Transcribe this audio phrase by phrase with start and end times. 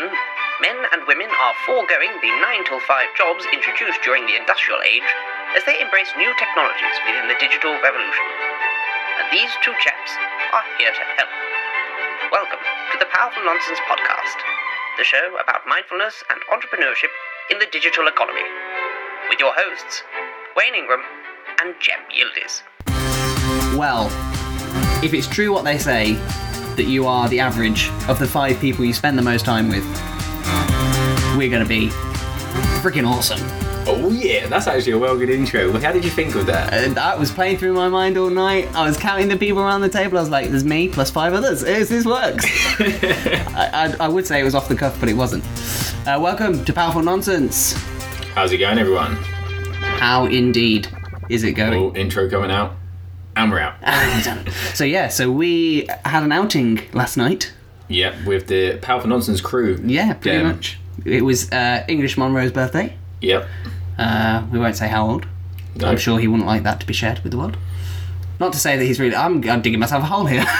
[0.00, 0.16] Britain,
[0.64, 5.04] men and women are foregoing the 9 till 5 jobs introduced during the industrial age
[5.52, 8.26] as they embrace new technologies within the digital revolution.
[9.20, 10.12] And these two chaps
[10.56, 11.28] are here to help.
[12.32, 14.40] Welcome to the Powerful Nonsense Podcast,
[14.96, 17.12] the show about mindfulness and entrepreneurship
[17.50, 18.46] in the digital economy,
[19.28, 20.02] with your hosts,
[20.56, 21.04] Wayne Ingram
[21.60, 22.64] and Jem Yildiz.
[23.76, 24.08] Well,
[25.04, 26.16] if it's true what they say,
[26.76, 29.84] that you are the average of the five people you spend the most time with,
[31.36, 31.88] we're going to be
[32.80, 33.40] freaking awesome.
[33.86, 35.72] Oh yeah, that's actually a well good intro.
[35.78, 36.72] How did you think of that?
[36.72, 38.68] And that was playing through my mind all night.
[38.74, 40.18] I was counting the people around the table.
[40.18, 41.62] I was like, there's me plus five others.
[41.62, 42.44] This, this works.
[42.78, 45.44] I, I, I would say it was off the cuff, but it wasn't.
[46.06, 47.72] Uh, welcome to Powerful Nonsense.
[48.34, 49.16] How's it going, everyone?
[49.16, 50.88] How indeed
[51.28, 51.74] is it going?
[51.74, 52.74] Oh, intro coming out,
[53.36, 53.74] and we're out.
[54.74, 57.52] so yeah, so we had an outing last night.
[57.88, 59.80] Yep, with the Powerful Nonsense crew.
[59.84, 60.78] Yeah, pretty much.
[61.04, 62.96] It was uh, English Monroe's birthday.
[63.20, 63.48] Yep.
[63.98, 65.26] Uh, we won't say how old.
[65.76, 65.88] No.
[65.88, 67.56] I'm sure he wouldn't like that to be shared with the world.
[68.38, 69.16] Not to say that he's really.
[69.16, 70.44] I'm, I'm digging myself a hole here.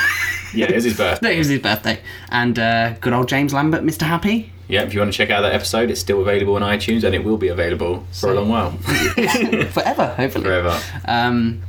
[0.52, 1.34] Yeah, it is his no, birthday.
[1.36, 2.00] it was his birthday.
[2.30, 4.02] And uh, good old James Lambert, Mr.
[4.02, 4.50] Happy.
[4.68, 7.14] Yeah, if you want to check out that episode, it's still available on iTunes and
[7.14, 8.72] it will be available for a long while.
[8.72, 10.44] Forever, hopefully.
[10.44, 10.80] Forever.
[11.06, 11.62] Um,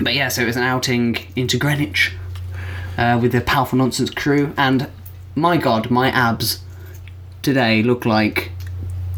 [0.00, 2.12] but yeah, so it was an outing into Greenwich
[2.98, 4.52] uh, with the Powerful Nonsense crew.
[4.56, 4.88] And
[5.34, 6.60] my god, my abs
[7.42, 8.52] today look like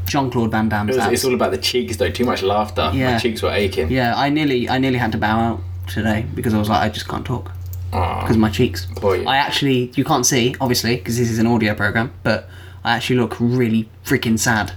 [0.06, 1.12] Jean Claude Van Damme's It's, abs.
[1.12, 2.90] it's all about the cheeks though, too much laughter.
[2.94, 3.12] Yeah.
[3.12, 3.90] My cheeks were aching.
[3.90, 6.88] Yeah, I nearly, I nearly had to bow out today because I was like, I
[6.88, 7.50] just can't talk
[7.90, 8.86] because my cheeks.
[8.86, 9.24] Boy.
[9.24, 12.48] I actually, you can't see, obviously, because this is an audio program, but
[12.84, 14.72] I actually look really freaking sad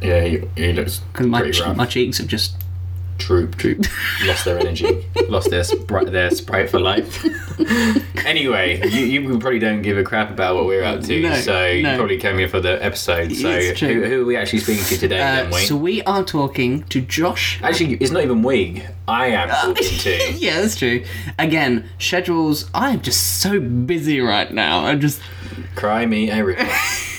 [0.00, 2.54] Yeah, he, he looks because my pretty che- my cheeks have just
[3.18, 3.56] Droop.
[3.56, 3.86] Troop.
[4.26, 5.04] Lost their energy.
[5.28, 7.24] Lost their sprite, their sprite for life.
[8.26, 11.66] anyway, you, you probably don't give a crap about what we're up to, No, so
[11.66, 13.32] you probably came here for the episode.
[13.32, 15.66] So who, who are we actually speaking to today, Uh, then, Wayne?
[15.66, 17.60] so we are talking to Josh.
[17.62, 18.84] Actually, it's not even Wig.
[19.06, 20.32] I am talking to.
[20.36, 21.04] yeah, that's true.
[21.38, 22.68] Again, schedules.
[22.74, 24.86] I'm just so busy right now.
[24.86, 25.20] I'm just
[25.76, 26.66] Cry me a river.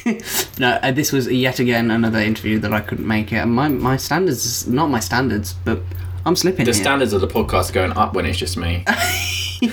[0.60, 0.80] no.
[0.84, 3.46] Uh, this was yet again another interview that I couldn't make it.
[3.46, 5.82] My my standards, not my standards, but
[6.26, 6.82] I'm slipping The here.
[6.84, 8.84] standards of the podcast are going up when it's just me.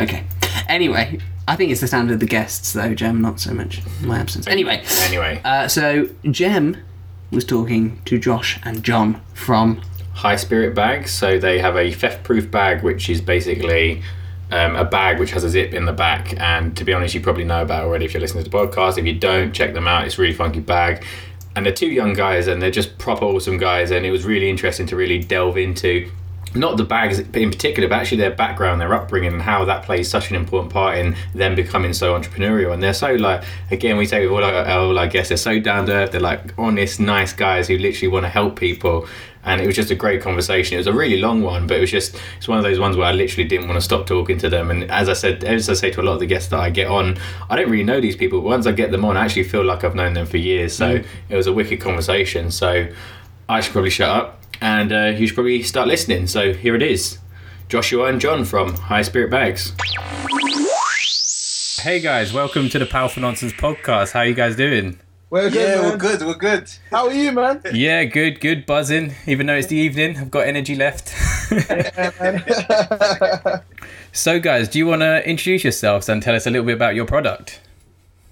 [0.00, 0.24] okay.
[0.68, 1.18] Anyway,
[1.48, 3.20] I think it's the standard of the guests though, Jem.
[3.20, 4.46] Not so much my absence.
[4.46, 4.82] Anyway.
[5.02, 6.76] Anyway, Uh, so Jem
[7.30, 9.80] was talking to Josh and John from
[10.14, 11.10] high spirit bags.
[11.10, 14.02] So they have a theft proof bag, which is basically
[14.52, 16.38] um, a bag which has a zip in the back.
[16.38, 18.98] And to be honest, you probably know about already if you're listening to the podcast.
[18.98, 20.06] If you don't, check them out.
[20.06, 21.04] It's a really funky bag.
[21.56, 23.90] And they're two young guys, and they're just proper awesome guys.
[23.90, 26.10] And it was really interesting to really delve into
[26.54, 30.08] not the bags in particular, but actually their background, their upbringing, and how that plays
[30.08, 32.74] such an important part in them becoming so entrepreneurial.
[32.74, 35.58] And they're so like, again, we say with all our, all our guests, they're so
[35.60, 36.12] down to earth.
[36.12, 39.08] They're like honest, nice guys who literally want to help people.
[39.44, 40.74] And it was just a great conversation.
[40.74, 42.96] It was a really long one, but it was just it's one of those ones
[42.96, 44.70] where I literally didn't want to stop talking to them.
[44.70, 46.70] And as I said, as I say to a lot of the guests that I
[46.70, 47.18] get on,
[47.50, 48.40] I don't really know these people.
[48.40, 50.74] But once I get them on, I actually feel like I've known them for years.
[50.74, 52.50] So it was a wicked conversation.
[52.50, 52.86] So
[53.48, 56.28] I should probably shut up and uh, you should probably start listening.
[56.28, 57.18] So here it is
[57.68, 59.72] Joshua and John from High Spirit Bags.
[61.80, 64.12] Hey guys, welcome to the Powerful Nonsense podcast.
[64.12, 65.00] How you guys doing?
[65.32, 65.90] We're good, Yeah, man.
[65.92, 66.20] we're good.
[66.20, 66.70] We're good.
[66.90, 67.62] How are you, man?
[67.72, 69.14] Yeah, good, good, buzzing.
[69.26, 71.08] Even though it's the evening, I've got energy left.
[74.12, 76.94] so, guys, do you want to introduce yourselves and tell us a little bit about
[76.94, 77.60] your product?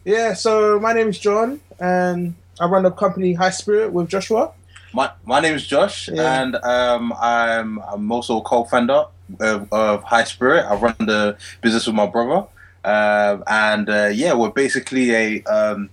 [0.05, 4.53] yeah, so my name is John, and I run the company High Spirit with Joshua.
[4.93, 6.43] My my name is Josh, Yeah.
[6.43, 9.05] and um, I'm I'm also a co-founder
[9.41, 10.67] of, of High Spirit.
[10.69, 12.47] I run the business with my brother,
[12.84, 15.88] um, and uh, yeah, we're basically a um,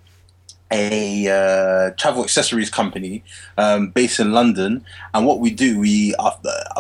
[0.72, 3.24] a uh, travel accessories company
[3.58, 4.84] um, based in London.
[5.14, 6.32] And what we do, we uh,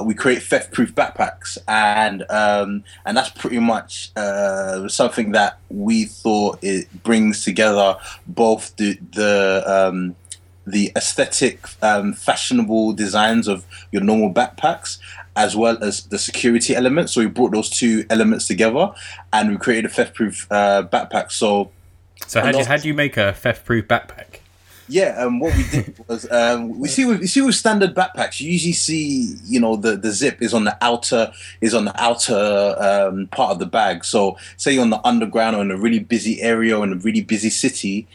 [0.03, 6.59] we create theft-proof backpacks, and um, and that's pretty much uh, something that we thought
[6.62, 7.96] it brings together
[8.28, 10.16] both the the um,
[10.66, 14.97] the aesthetic, um, fashionable designs of your normal backpacks,
[15.38, 17.09] as well as the security element.
[17.09, 18.91] So we brought those two elements together,
[19.32, 21.32] and we created a theft-proof uh, backpack.
[21.32, 21.72] So
[22.28, 24.41] So, how do, you, how do you make a theft proof backpack?
[24.90, 28.40] yeah, um, what we did was um, we see with you see with standard backpacks,
[28.40, 31.32] you usually see you know the, the zip is on the outer
[31.62, 34.06] is on the outer um, part of the bag.
[34.06, 36.97] So say you're on the underground or in a really busy area or in a
[36.97, 38.08] really busy city,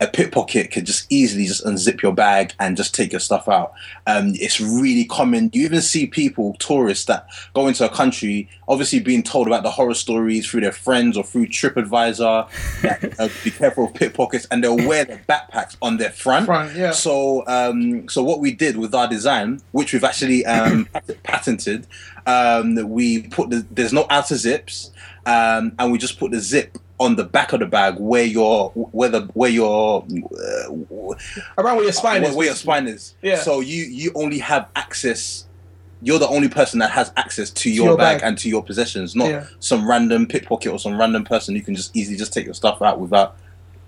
[0.00, 3.72] a pickpocket could just easily just unzip your bag and just take your stuff out.
[4.06, 5.50] Um, it's really common.
[5.54, 9.70] You even see people, tourists that go into a country, obviously being told about the
[9.70, 12.82] horror stories through their friends or through TripAdvisor.
[12.82, 16.46] that, uh, be careful of pickpockets, and they'll wear their backpacks on their front.
[16.46, 16.90] Front, yeah.
[16.90, 20.88] So, um, so what we did with our design, which we've actually um,
[21.22, 21.86] patented,
[22.26, 24.90] um, we put the there's no outer zips,
[25.24, 28.70] um, and we just put the zip on the back of the bag where your
[28.70, 31.14] where the where your uh,
[31.58, 32.36] Around where your spine where, is.
[32.36, 33.14] where your spine is.
[33.22, 33.36] Yeah.
[33.40, 35.46] So you you only have access.
[36.02, 38.28] You're the only person that has access to your, your bag, bag.
[38.28, 39.46] and to your possessions, not Yeah.
[39.60, 42.82] some random pickpocket or some random person who can just easily just take your stuff
[42.82, 43.36] out without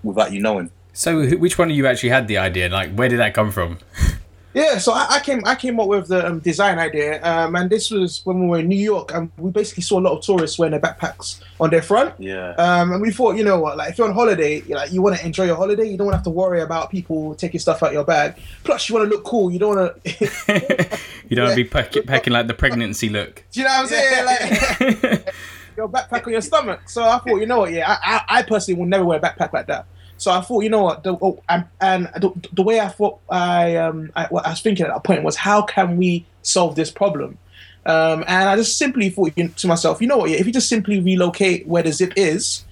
[0.03, 0.71] without you knowing.
[0.93, 2.67] So, which one of you actually had the idea?
[2.69, 3.77] Like, where did that come from?
[4.53, 7.69] Yeah, so I, I came I came up with the um, design idea, um, and
[7.69, 10.23] this was when we were in New York, and we basically saw a lot of
[10.23, 12.15] tourists wearing their backpacks on their front.
[12.17, 12.53] Yeah.
[12.53, 15.03] Um, and we thought, you know what, like if you're on holiday, you like you
[15.03, 17.87] want to enjoy your holiday, you don't have to worry about people taking stuff out
[17.87, 18.37] of your bag.
[18.63, 19.51] Plus, you want to look cool.
[19.51, 20.09] You don't want to.
[21.29, 23.43] you don't want to be pack- packing like the pregnancy look.
[23.51, 24.25] Do you know what I'm saying?
[24.25, 25.35] Like
[25.77, 26.89] your backpack on your stomach.
[26.89, 27.71] So I thought, you know what?
[27.71, 29.85] Yeah, I, I, I personally will never wear a backpack like that.
[30.19, 31.03] So I thought, you know what?
[31.03, 34.93] The, oh, and the, the way I thought I um I, I was thinking at
[34.93, 37.37] that point was, how can we solve this problem?
[37.85, 40.29] Um, and I just simply thought to myself, you know what?
[40.29, 42.65] If you just simply relocate where the zip is,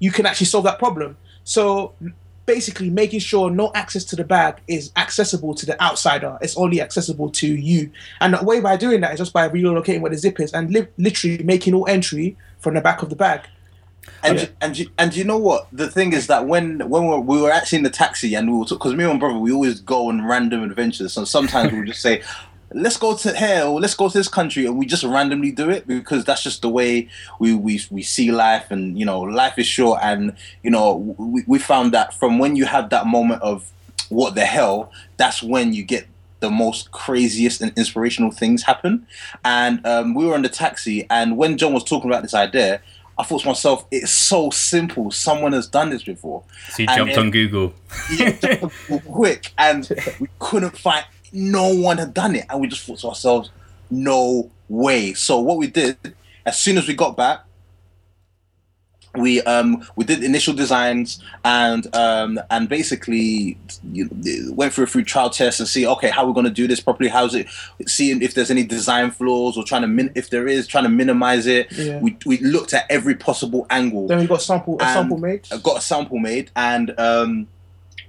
[0.00, 1.16] you can actually solve that problem.
[1.44, 1.94] So
[2.44, 6.36] basically making sure no access to the bag is accessible to the outsider.
[6.42, 7.90] It's only accessible to you.
[8.20, 10.70] And the way by doing that is just by relocating where the zip is and
[10.72, 13.42] li- literally making all entry from the back of the bag.
[14.24, 15.68] And you, and you, and you know what?
[15.72, 18.50] The thing is that when when we were, we were actually in the taxi and
[18.50, 21.16] we were because me and my brother we always go on random adventures.
[21.16, 22.22] and sometimes we'll just say,
[22.72, 25.70] "Let's go to here or let's go to this country," and we just randomly do
[25.70, 27.08] it because that's just the way
[27.40, 28.70] we we, we see life.
[28.70, 30.00] And you know, life is short.
[30.02, 33.70] And you know, we, we found that from when you have that moment of
[34.08, 36.06] what the hell, that's when you get
[36.40, 39.06] the most craziest and inspirational things happen.
[39.44, 42.80] And um, we were in the taxi, and when John was talking about this idea.
[43.18, 45.10] I thought to myself, it's so simple.
[45.10, 46.42] Someone has done this before.
[46.70, 47.74] So you And jumped then- on Google.
[48.16, 49.88] Yeah, just quick, and
[50.20, 51.04] we couldn't find.
[51.32, 53.50] No one had done it, and we just thought to ourselves,
[53.90, 55.96] "No way!" So what we did,
[56.44, 57.40] as soon as we got back,
[59.16, 63.58] we um we did initial designs and um and basically
[63.92, 66.50] you know, went through a few trial tests and see okay how we're going to
[66.52, 67.46] do this properly how's it
[67.86, 70.90] seeing if there's any design flaws or trying to min- if there is trying to
[70.90, 71.98] minimize it Yeah.
[72.00, 75.46] we, we looked at every possible angle Then we got sample a sample made.
[75.62, 77.48] Got a sample made and um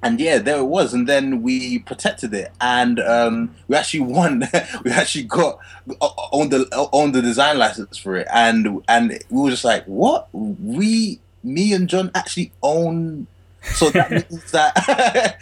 [0.03, 4.47] and yeah there it was and then we protected it and um we actually won.
[4.83, 5.59] We actually got
[5.99, 10.27] on the on the design license for it and and we were just like what?
[10.33, 13.27] We me and john actually own
[13.63, 14.73] so that means that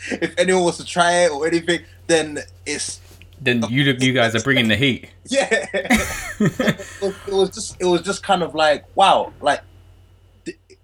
[0.21, 2.99] if anyone wants to try it or anything then it's
[3.41, 5.09] Then you you guys are bringing the heat.
[5.25, 5.65] yeah.
[5.73, 9.61] It, was, just it was just kind of like wow like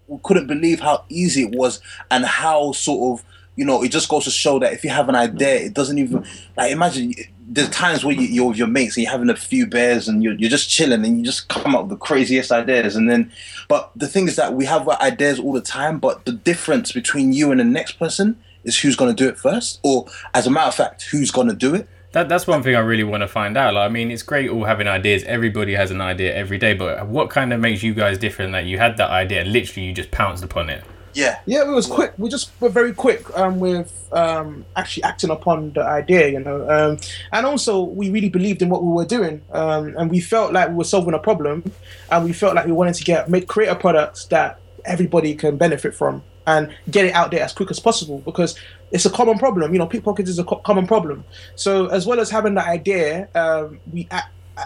[0.07, 3.25] we couldn't believe how easy it was and how sort of
[3.57, 5.97] you know it just goes to show that if you have an idea it doesn't
[5.97, 6.25] even
[6.55, 7.13] like imagine
[7.49, 10.21] there's times where you, you're with your mates and you're having a few beers and
[10.21, 13.29] you're, you're just chilling and you just come up with the craziest ideas and then
[13.67, 17.33] but the thing is that we have ideas all the time but the difference between
[17.33, 20.49] you and the next person is who's going to do it first or as a
[20.49, 23.21] matter of fact who's going to do it That, that's one thing I really want
[23.21, 23.73] to find out.
[23.73, 25.23] Like, I mean, it's great all having ideas.
[25.25, 28.65] Everybody has an idea every day, but what kind of makes you guys different that
[28.65, 30.83] you had that idea and literally you just pounced upon it?
[31.17, 32.13] Yeah Yeah, we was quick.
[32.17, 36.69] We just were very quick um, with um, actually acting upon the idea, you know.
[36.69, 36.99] Um,
[37.31, 40.69] and also, we really believed in what we were doing, um, and we felt like
[40.69, 41.63] we were solving a problem,
[42.11, 45.57] and we felt like we wanted to get make create a product that everybody can
[45.57, 48.57] benefit from and get it out there as quick as possible because
[48.91, 49.73] it's a common problem.
[49.73, 51.25] You know, pickpockets is a co- common problem.
[51.55, 54.07] So as well as having the idea, um, we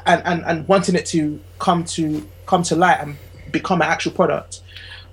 [0.05, 3.17] and, and and wanting it to come to come to light and
[3.51, 4.60] become an actual product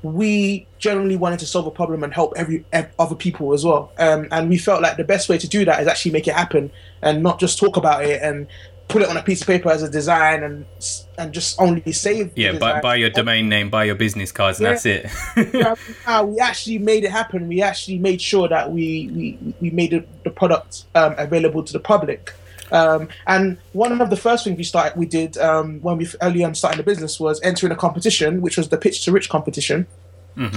[0.03, 3.93] we generally wanted to solve a problem and help every ev- other people as well.
[3.99, 6.35] Um, and we felt like the best way to do that is actually make it
[6.35, 6.71] happen
[7.03, 8.47] and not just talk about it and
[8.87, 10.65] put it on a piece of paper as a design and
[11.19, 12.33] and just only save.
[12.37, 14.73] Yeah, buy, buy your domain name, buy your business cards, and Yeah.
[14.73, 15.55] that's it.
[15.55, 15.75] Yeah,
[16.07, 17.49] uh, we actually made it happen.
[17.49, 21.73] We actually made sure that we we, we made the, the product um, available to
[21.73, 22.33] the public.
[22.73, 26.45] Um, and one of the first things we started, we did um, when we early
[26.45, 29.87] on starting the business was entering a competition, which was the Pitch to Rich competition.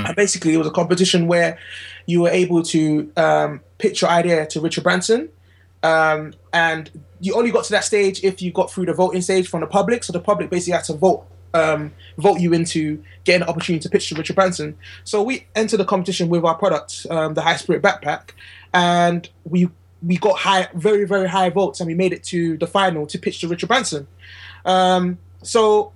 [0.06, 1.58] And basically, it was a competition where
[2.06, 5.30] you were able to um, pitch your idea to Richard Branson,
[5.82, 9.48] um, and you only got to that stage if you got through the voting stage
[9.48, 10.04] from the public.
[10.04, 13.90] So the public basically had to vote um, vote you into getting an opportunity to
[13.90, 14.78] pitch to Richard Branson.
[15.04, 18.32] So we entered the competition with our product, um, the High Spirit Backpack,
[18.74, 19.70] and we
[20.06, 23.20] we got high, very very high votes, and we made it to the final to
[23.20, 24.08] pitch to Richard Branson.
[24.66, 25.92] Um, so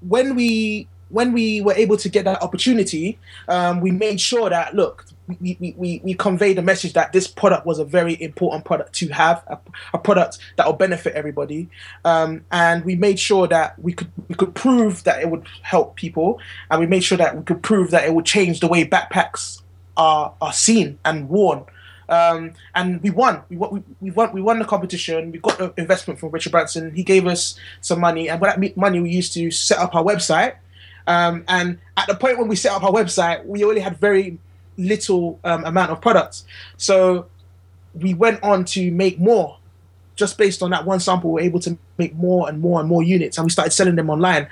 [0.00, 4.74] when we when we were able to get that opportunity, um, we made sure that
[4.76, 5.04] look,
[5.40, 8.92] we, we, we, we conveyed the message that this product was a very important product
[8.94, 9.58] to have, a,
[9.92, 11.68] a product that will benefit everybody,
[12.04, 15.96] um, and we made sure that we could we could prove that it would help
[15.96, 16.40] people,
[16.70, 19.62] and we made sure that we could prove that it would change the way backpacks
[19.96, 21.64] are are seen and worn.
[22.10, 23.42] Um, and we won.
[23.48, 23.70] We won.
[23.72, 24.32] We, we won.
[24.32, 25.30] We won the competition.
[25.30, 26.92] We got the investment from Richard Branson.
[26.92, 30.02] He gave us some money, and with that money, we used to set up our
[30.02, 30.56] website.
[31.06, 34.38] Um, and at the point when we set up our website, we only had very
[34.76, 36.44] little um, amount of products.
[36.76, 37.26] So
[37.94, 39.58] we went on to make more.
[40.16, 42.88] Just based on that one sample, we are able to make more and more and
[42.88, 44.48] more units, and we started selling them online.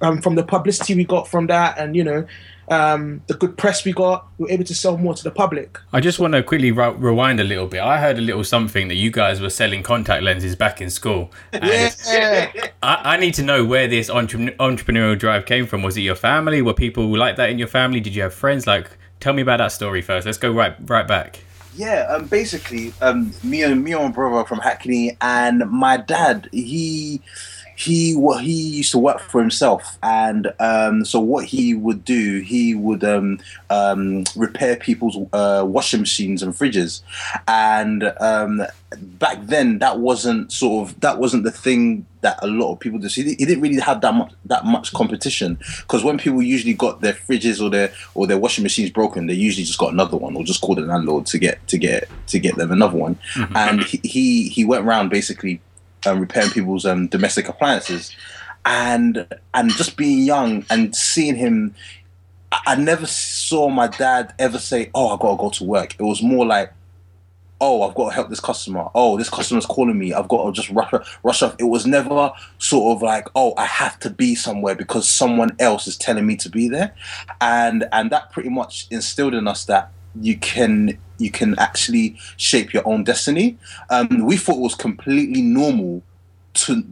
[0.00, 2.24] Um, from the publicity we got from that, and you know,
[2.70, 5.78] um, the good press we got, we were able to sell more to the public.
[5.92, 7.80] I just want to quickly re- rewind a little bit.
[7.80, 11.30] I heard a little something that you guys were selling contact lenses back in school.
[11.52, 11.64] And
[12.06, 12.50] Yeah.
[12.82, 15.82] I, I need to know where this entre- entrepreneurial drive came from.
[15.82, 16.62] Was it your family?
[16.62, 18.00] Were people like that in your family?
[18.00, 18.66] Did you have friends?
[18.66, 20.24] Like, tell me about that story first.
[20.24, 21.40] Let's go right right back.
[21.76, 26.48] Yeah, um, basically, um, me and me and my brother from Hackney, and my dad,
[26.52, 27.20] he
[27.80, 32.40] he wa- he used to work for himself, and um, so what he would do,
[32.40, 33.38] he would um,
[33.70, 37.00] um, repair people's uh, washing machines and fridges,
[37.48, 38.62] and um,
[39.18, 42.98] back then that wasn't sort of that wasn't the thing that a lot of people
[42.98, 43.10] did.
[43.12, 47.00] He, he didn't really have that much that much competition because when people usually got
[47.00, 50.36] their fridges or their or their washing machines broken, they usually just got another one
[50.36, 53.18] or just called the landlord to get to get to get them another one.
[53.54, 55.62] And he, he he went around basically
[56.06, 58.14] um, repairing people's um, domestic appliances,
[58.64, 61.74] and and just being young and seeing him.
[62.52, 66.02] I- I never saw my dad ever say, "Oh, I gotta go to work." It
[66.02, 66.72] was more like,
[67.62, 68.88] oh, I've got to help this customer.
[68.94, 70.14] Oh, this customer's calling me.
[70.14, 70.92] I've got to just rush,
[71.22, 71.54] rush off.
[71.58, 75.86] It was never sort of like, oh, I have to be somewhere because someone else
[75.86, 76.94] is telling me to be there,
[77.40, 82.72] and and that pretty much instilled in us that you can you can actually shape
[82.72, 83.58] your own destiny.
[83.90, 86.02] Um, we thought it was completely normal
[86.54, 86.84] to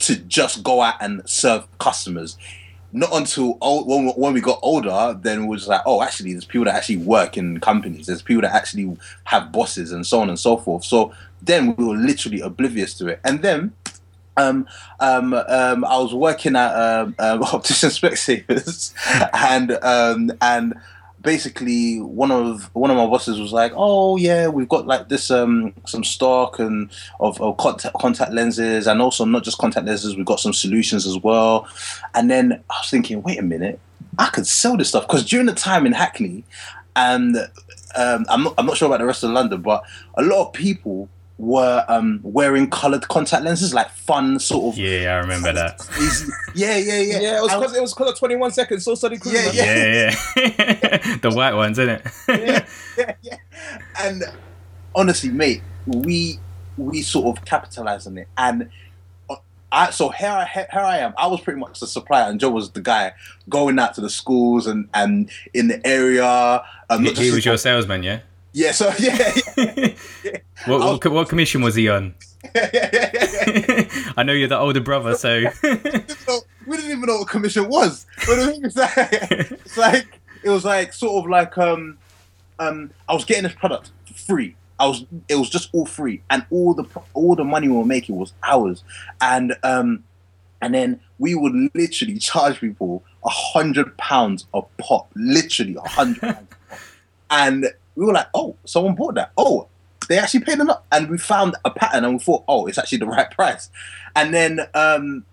[0.00, 2.36] to just go out and serve customers
[2.94, 6.44] not until old, when, when we got older, then we was like, oh, actually, there's
[6.44, 8.06] people that actually work in companies.
[8.06, 10.84] There's people that actually have bosses and so on and so forth.
[10.84, 13.20] So then we were literally oblivious to it.
[13.24, 13.72] And then
[14.36, 14.68] um,
[15.00, 18.94] um, um, I was working at um, um, Optician Specsavers,
[19.32, 20.74] and um, and
[21.24, 25.30] basically one of one of my bosses was like, "Oh yeah, we've got like this
[25.30, 30.16] um some stock and of, of contact contact lenses, and also not just contact lenses,
[30.16, 31.66] we've got some solutions as well."
[32.14, 33.80] And then I was thinking, wait a minute,
[34.18, 36.44] I could sell this stuff because during the time in Hackney,
[36.94, 37.36] and
[37.96, 39.82] um, I'm not I'm not sure about the rest of London, but
[40.14, 44.78] a lot of people were um wearing coloured contact lenses, like fun sort of.
[44.78, 45.80] Yeah, I remember that.
[46.54, 47.20] Yeah, yeah, yeah.
[47.20, 48.84] Yeah, it was And- because it was because of 21 seconds.
[48.84, 49.32] So Solid Crew.
[49.32, 50.14] Yeah, yeah.
[50.36, 51.16] Yeah, yeah.
[51.22, 52.06] the white ones, isn't it?
[52.28, 52.66] yeah,
[52.98, 53.36] yeah, yeah.
[54.00, 54.22] And
[54.94, 56.38] honestly, mate, we
[56.76, 58.68] we sort of capitalized on it, and
[59.28, 59.36] uh,
[59.72, 61.14] I so here I here I am.
[61.18, 63.12] I was pretty much the supplier, and Joe was the guy
[63.48, 66.62] going out to the schools and and in the area.
[66.90, 68.20] Um, he, he was your salesman, yeah.
[68.54, 68.72] Yeah.
[68.72, 69.88] So yeah, yeah,
[70.66, 72.14] What, what, what commission was he on?
[72.54, 74.12] yeah, yeah, yeah, yeah.
[74.16, 75.40] I know you're the older brother, so
[76.66, 78.06] we didn't even know what commission was.
[78.26, 78.94] But the thing is that
[79.30, 81.98] it's like it was like sort of like um
[82.58, 84.56] um I was getting this product for free.
[84.78, 86.84] I was it was just all free and all the
[87.14, 88.84] all the money we were making was ours.
[89.20, 90.04] And um
[90.62, 96.20] and then we would literally charge people a hundred pounds a pop, literally a hundred
[96.20, 96.48] pounds.
[97.30, 97.66] And
[97.96, 99.32] we were like, oh, someone bought that.
[99.36, 99.68] Oh,
[100.08, 100.82] they actually paid enough.
[100.92, 103.70] And we found a pattern and we thought, oh, it's actually the right price.
[104.16, 105.24] And then um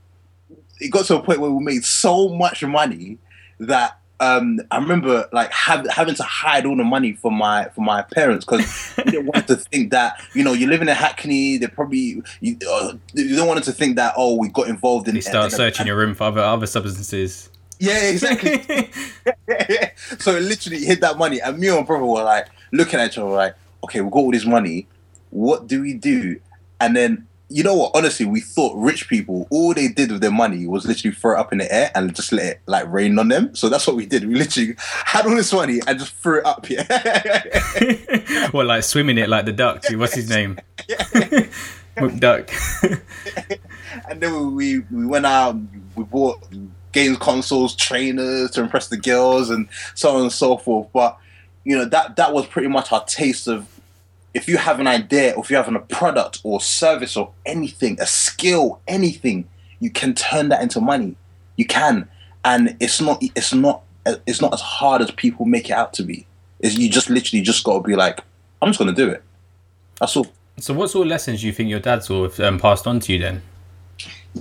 [0.80, 3.20] it got to a point where we made so much money
[3.60, 7.86] that um, I remember like have, having to hide all the money from my from
[7.86, 11.58] my parents because we didn't want to think that you know you're living in Hackney.
[11.58, 15.15] They probably you, uh, you don't want to think that oh we got involved in.
[15.15, 17.50] you start in- searching your room for other other substances.
[17.81, 18.61] Yeah, exactly.
[20.19, 23.07] so it literally hid that money, and me and my brother were like looking at
[23.07, 24.88] each other like, okay, we got all this money.
[25.31, 26.39] What do we do?
[26.79, 27.91] And then you know what?
[27.95, 31.39] Honestly, we thought rich people all they did with their money was literally throw it
[31.39, 33.53] up in the air and just let it like rain on them.
[33.55, 34.27] So that's what we did.
[34.27, 36.69] We literally had all this money and just threw it up.
[36.69, 36.85] Yeah,
[38.53, 39.83] well, like swimming it like the duck.
[39.91, 40.59] What's his name?
[41.97, 42.50] McDuck.
[44.09, 45.57] and then we we went out.
[45.95, 46.47] We bought
[46.91, 50.88] games consoles, trainers to impress the girls, and so on and so forth.
[50.93, 51.17] But
[51.63, 53.67] you know that that was pretty much our taste of
[54.33, 58.00] if you have an idea or if you have a product or service or anything,
[58.00, 59.48] a skill, anything,
[59.79, 61.15] you can turn that into money.
[61.57, 62.07] You can,
[62.45, 66.03] and it's not it's not it's not as hard as people make it out to
[66.03, 66.25] be.
[66.60, 68.19] Is you just literally just got to be like,
[68.62, 69.24] I'm just gonna do it.
[70.00, 70.27] That's all.
[70.60, 73.00] So, what sort of lessons do you think your dad sort of um, passed on
[73.01, 73.41] to you then?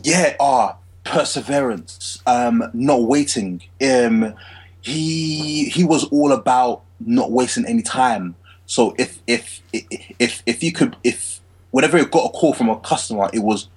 [0.03, 3.63] Yeah, ah, perseverance, um, not waiting.
[3.83, 4.35] Um,
[4.83, 8.35] he he was all about not wasting any time.
[8.67, 11.41] So if if if if you could if
[11.71, 13.69] whenever it got a call from a customer, it was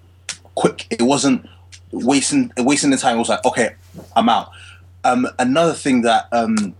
[0.55, 0.87] quick.
[0.89, 1.47] It wasn't
[1.91, 3.15] wasting wasting the time.
[3.15, 3.75] It was like, okay,
[4.15, 4.51] I'm out.
[5.03, 6.75] Um, another thing that um,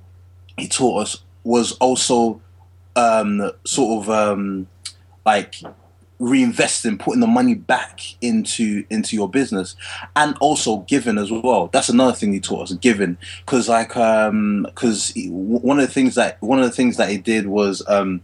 [0.58, 2.42] he taught us was also
[2.96, 4.68] um, sort of um,
[5.26, 5.56] like
[6.24, 9.76] reinvesting, putting the money back into into your business,
[10.16, 11.68] and also giving as well.
[11.68, 16.16] That's another thing he taught us, giving, because like um, because one of the things
[16.16, 18.22] that one of the things that he did was um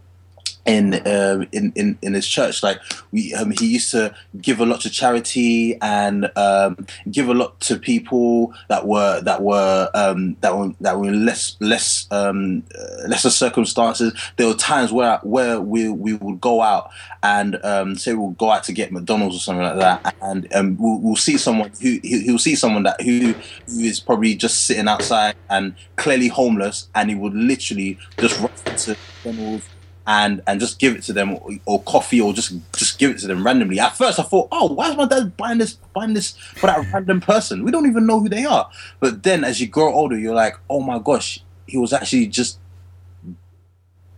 [0.66, 2.62] in uh, in, in in his church.
[2.62, 2.80] Like
[3.12, 7.60] we, um, he used to give a lot to charity and um, give a lot
[7.60, 12.62] to people that were that were um, that were that were in less less um,
[12.78, 14.12] uh, lesser circumstances.
[14.36, 16.90] There were times where where we we would go out
[17.22, 20.76] and um, say we'll go out to get McDonald's or something like that, and um,
[20.78, 23.34] we'll, we'll see someone who he'll see someone that who
[23.66, 28.84] who is probably just sitting outside and clearly homeless, and he would literally just rush
[28.84, 29.66] to McDonald's
[30.06, 33.18] and and just give it to them or, or, coffee or just just give it
[33.18, 33.78] to them randomly.
[33.78, 36.92] At first, I thought, oh, why is my dad buying this buying this for that
[36.92, 37.64] random person?
[37.64, 38.70] We don't even know who they are.
[38.98, 42.58] But then, as you grow older, you're like, oh my gosh, he was actually just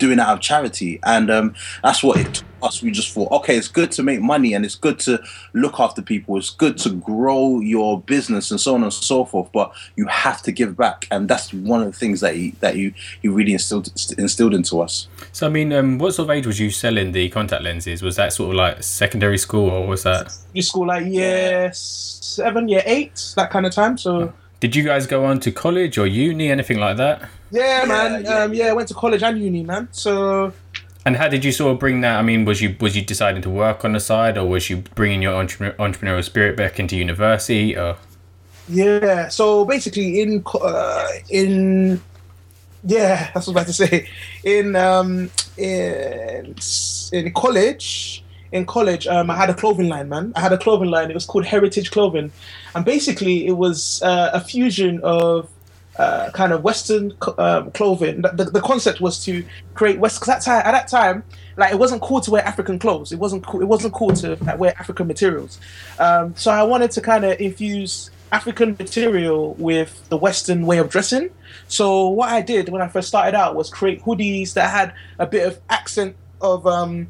[0.02, 1.54] doing it out of charity, and um,
[1.84, 2.82] that's what it took us.
[2.82, 6.02] We just thought, okay, it's good to make money and it's good to look after
[6.02, 6.36] people.
[6.36, 9.50] It's good to grow your business and so on and so forth.
[9.52, 12.74] But you have to give back, and that's one of the things that he that
[12.76, 12.92] you
[13.22, 13.86] he really instilled
[14.18, 15.06] instilled into us.
[15.30, 18.02] So I mean, um, what sort of age was you selling the contact lenses?
[18.02, 20.36] Was that sort of like secondary school, or was that?
[20.52, 23.96] Your school, like year seven, year eight, that kind of time.
[23.96, 24.32] So.
[24.58, 27.28] Did you guys go on to college or uni, anything like that?
[27.52, 28.24] Yeah, man.
[28.24, 29.88] Yeah, um, yeah, I went to college and uni, man.
[29.92, 30.52] So.
[31.04, 32.18] And how did you sort of bring that?
[32.18, 34.78] I mean, was you was you deciding to work on the side, or was you
[34.94, 37.96] bringing your entre- entrepreneurial spirit back into university, or?
[38.68, 39.28] Yeah.
[39.28, 42.00] So basically, in uh, in
[42.84, 44.08] yeah, that's what I was about to say.
[44.44, 46.54] In um in
[47.12, 50.32] in college, in college, um, I had a clothing line, man.
[50.36, 51.10] I had a clothing line.
[51.10, 52.32] It was called Heritage Clothing,
[52.74, 55.48] and basically, it was uh, a fusion of
[55.98, 58.22] uh, kind of Western um, clothing.
[58.22, 60.16] The, the, concept was to create West.
[60.20, 61.22] Because that time, at that time,
[61.56, 63.12] like it wasn't cool to wear African clothes.
[63.12, 63.60] It wasn't cool.
[63.60, 65.60] It wasn't cool to like, wear African materials.
[65.98, 70.88] Um, so I wanted to kind of infuse African material with the Western way of
[70.88, 71.30] dressing.
[71.68, 75.26] So what I did when I first started out was create hoodies that had a
[75.26, 77.08] bit of accent of um,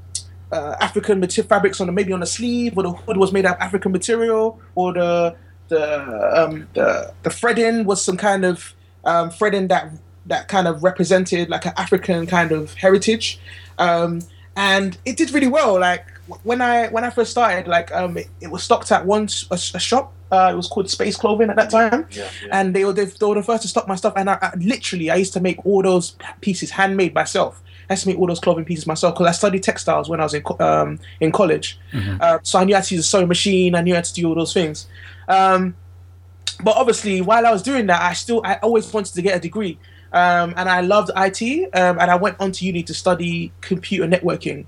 [0.50, 3.46] uh, African material fabrics on the maybe on the sleeve, or the hood was made
[3.46, 5.36] out of African material, or the
[5.72, 9.90] the um, the the threading was some kind of um, threading that
[10.26, 13.40] that kind of represented like an African kind of heritage,
[13.78, 14.20] um,
[14.56, 15.80] and it did really well.
[15.80, 16.06] Like
[16.42, 19.54] when I when I first started, like um, it, it was stocked at one a,
[19.54, 20.12] a shop.
[20.30, 22.48] Uh, it was called Space Clothing at that time, yeah, yeah.
[22.52, 24.14] and they were they, they, were the first to stock my stuff.
[24.16, 27.62] And I, I, literally I used to make all those pieces handmade myself.
[27.90, 30.22] I used to make all those clothing pieces myself because I studied textiles when I
[30.24, 31.78] was in um, in college.
[31.92, 32.16] Mm-hmm.
[32.20, 33.74] Uh, so I knew how to use a sewing machine.
[33.74, 34.86] I knew how to do all those things.
[35.28, 35.76] Um,
[36.62, 39.40] but obviously, while I was doing that, I still I always wanted to get a
[39.40, 39.78] degree,
[40.12, 44.06] um, and I loved IT, um, and I went on to uni to study computer
[44.06, 44.66] networking,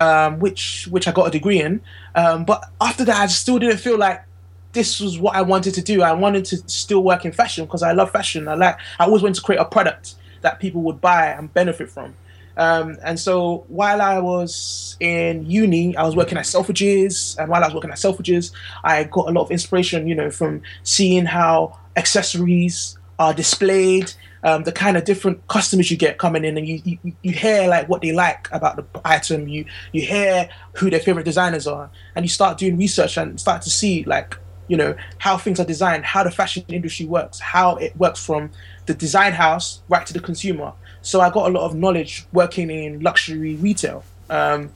[0.00, 1.80] um, which which I got a degree in.
[2.14, 4.24] Um, but after that, I still didn't feel like
[4.72, 6.02] this was what I wanted to do.
[6.02, 8.48] I wanted to still work in fashion because I love fashion.
[8.48, 11.90] I like I always wanted to create a product that people would buy and benefit
[11.90, 12.14] from.
[12.58, 17.62] Um, and so while I was in uni, I was working at Selfridges, and while
[17.62, 18.50] I was working at Selfridges,
[18.82, 24.64] I got a lot of inspiration, you know, from seeing how accessories are displayed, um,
[24.64, 27.88] the kind of different customers you get coming in, and you, you, you hear like
[27.88, 32.24] what they like about the item, you you hear who their favorite designers are, and
[32.24, 36.04] you start doing research and start to see like you know how things are designed,
[36.04, 38.50] how the fashion industry works, how it works from
[38.86, 42.70] the design house right to the consumer so I got a lot of knowledge working
[42.70, 44.04] in luxury retail.
[44.30, 44.70] Um,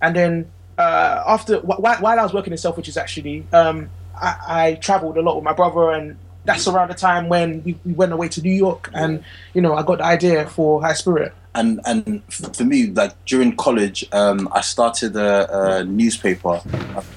[0.00, 3.88] and then uh, after wh- while I was working in Selfridges, actually, um,
[4.20, 7.78] I, I traveled a lot with my brother, and that's around the time when we,
[7.84, 9.22] we went away to New York, and
[9.54, 13.56] you know I got the idea for High Spirit and and for me, like during
[13.56, 16.60] college, um, I started a, a newspaper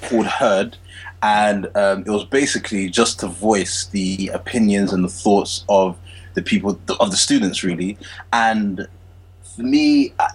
[0.03, 0.77] called Herd,
[1.21, 5.97] and um, it was basically just to voice the opinions and the thoughts of
[6.39, 7.97] the people of the students really.
[8.33, 8.87] And
[9.55, 10.27] for me I,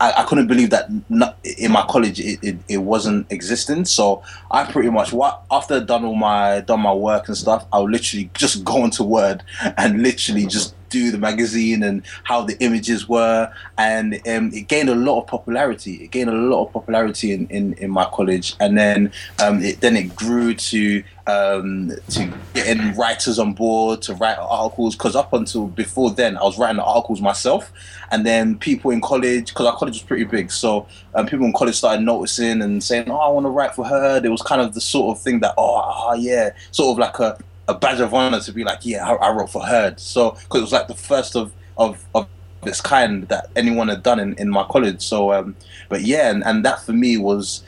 [0.00, 4.22] I, I couldn't believe that not, in my college it, it, it wasn't existing so
[4.50, 7.90] I pretty much what after done all my done my work and stuff I would
[7.90, 9.42] literally just go into Word
[9.76, 13.50] and literally just do the magazine and how the images were.
[13.78, 15.94] And um, it gained a lot of popularity.
[16.04, 18.56] It gained a lot of popularity in, in, in my college.
[18.60, 24.14] And then um, it then it grew to um, to getting writers on board to
[24.14, 24.96] write articles.
[24.96, 27.72] Because up until before then I was writing articles myself.
[28.10, 30.50] And then people in college because our college was pretty big.
[30.50, 33.84] So um, people in college started noticing and saying oh I want to write for
[33.84, 34.20] her.
[34.20, 36.50] There was kind of the sort of thing that oh, oh yeah.
[36.72, 37.38] Sort of like a
[37.70, 40.00] a badge of honor to be like, yeah, I, I wrote for Heard.
[40.00, 42.28] So because it was like the first of of of
[42.64, 45.00] its kind that anyone had done in, in my college.
[45.00, 45.56] So, um,
[45.88, 47.62] but yeah, and, and that for me was,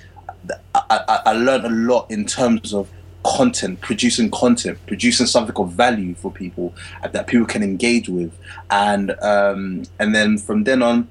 [0.75, 2.91] I, I, I learned a lot in terms of
[3.25, 6.75] content, producing content, producing something of value for people
[7.13, 8.37] that people can engage with,
[8.71, 11.09] and um, and then from then on.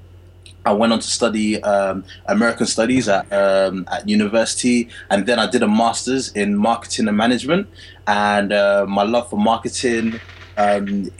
[0.64, 5.46] I went on to study um, American Studies at um, at university, and then I
[5.46, 7.68] did a master's in marketing and management.
[8.06, 10.20] And uh, my love for marketing
[10.56, 11.10] um,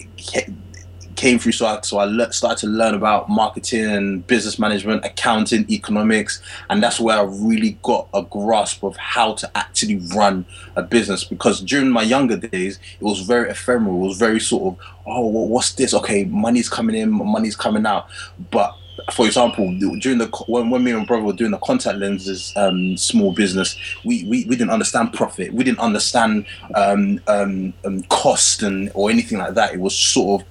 [1.17, 5.71] came through, so I, so I le- started to learn about marketing business management, accounting,
[5.71, 10.83] economics, and that's where I really got a grasp of how to actually run a
[10.83, 11.23] business.
[11.23, 13.97] Because during my younger days, it was very ephemeral.
[14.05, 15.95] It was very sort of, oh, what's this?
[15.95, 18.09] Okay, money's coming in, money's coming out,
[18.51, 18.77] but
[19.13, 22.97] for example, during the when, when me and brother were doing the contact lenses um,
[22.97, 25.53] small business, we, we, we didn't understand profit.
[25.53, 29.75] We didn't understand um, um, um, cost and or anything like that.
[29.75, 30.49] It was sort of,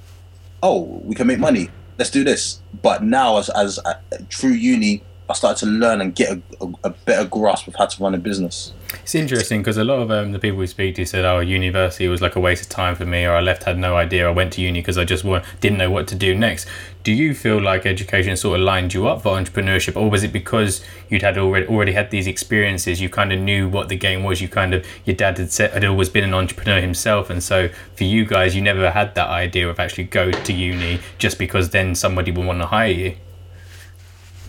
[0.64, 1.70] oh, we can make money.
[1.98, 2.62] Let's do this.
[2.82, 3.94] But now, as as uh,
[4.30, 7.86] through uni, I started to learn and get a, a, a better grasp of how
[7.86, 8.74] to run a business.
[9.02, 12.10] It's interesting because a lot of um, the people we speak to said, "Oh, university
[12.10, 14.28] was like a waste of time for me," or "I left had no idea.
[14.28, 15.24] I went to uni because I just
[15.62, 16.68] didn't know what to do next."
[17.04, 20.34] Do you feel like education sort of lined you up for entrepreneurship, or was it
[20.34, 23.00] because you'd had already already had these experiences?
[23.00, 24.42] You kind of knew what the game was.
[24.42, 28.04] You kind of your dad had had always been an entrepreneur himself, and so for
[28.04, 31.96] you guys, you never had that idea of actually go to uni just because then
[31.96, 33.16] somebody would want to hire you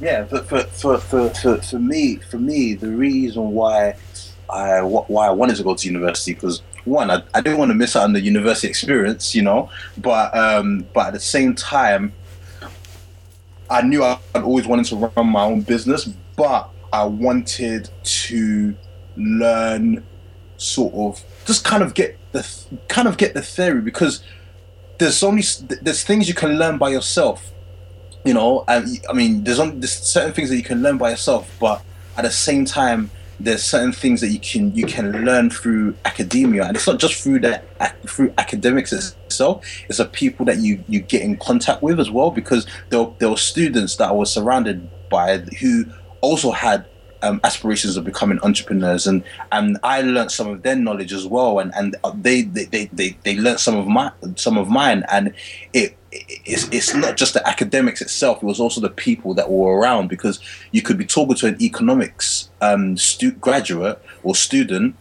[0.00, 3.96] yeah, but for, for, for, for, for me, for me, the reason why
[4.50, 7.74] I why I wanted to go to university because one, I, I didn't want to
[7.74, 12.12] miss out on the university experience, you know, but um, but at the same time,
[13.70, 18.76] I knew I'd always wanted to run my own business, but I wanted to
[19.16, 20.04] learn
[20.56, 22.46] sort of just kind of get the
[22.88, 24.22] kind of get the theory because
[24.98, 25.42] there's only
[25.80, 27.52] there's things you can learn by yourself
[28.24, 31.10] you know and i mean there's, on, there's certain things that you can learn by
[31.10, 31.82] yourself but
[32.16, 33.10] at the same time
[33.44, 36.64] there's certain things that you can you can learn through academia.
[36.64, 37.62] And it's not just through the
[38.06, 39.66] through academics itself.
[39.88, 43.30] It's the people that you you get in contact with as well because there, there
[43.30, 45.84] were students that I was surrounded by who
[46.20, 46.86] also had
[47.22, 49.06] um, aspirations of becoming entrepreneurs.
[49.06, 51.58] And and I learned some of their knowledge as well.
[51.58, 55.04] And and they they they they, they learned some of my some of mine.
[55.10, 55.34] And
[55.72, 59.78] it it's, it's not just the academics itself it was also the people that were
[59.78, 64.94] around because you could be talking to an economics um, stu- graduate or student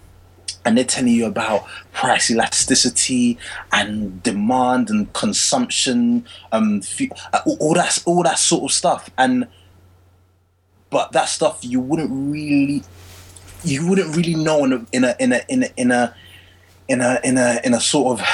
[0.63, 3.37] and they're telling you about price elasticity
[3.71, 6.81] and demand and consumption um
[7.59, 9.47] all that all that sort of stuff and
[10.89, 12.83] but that stuff you wouldn't really
[13.63, 16.15] you wouldn't really know in a in a in a in a in a
[16.87, 18.25] in a in a, in a sort of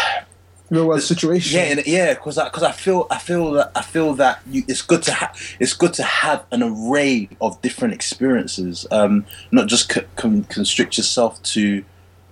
[0.69, 1.59] real world situation.
[1.59, 4.81] Yeah, yeah, because because I, I, feel I feel that I feel that you, it's
[4.81, 9.91] good to have it's good to have an array of different experiences, um, not just
[9.91, 11.83] c- constrict yourself to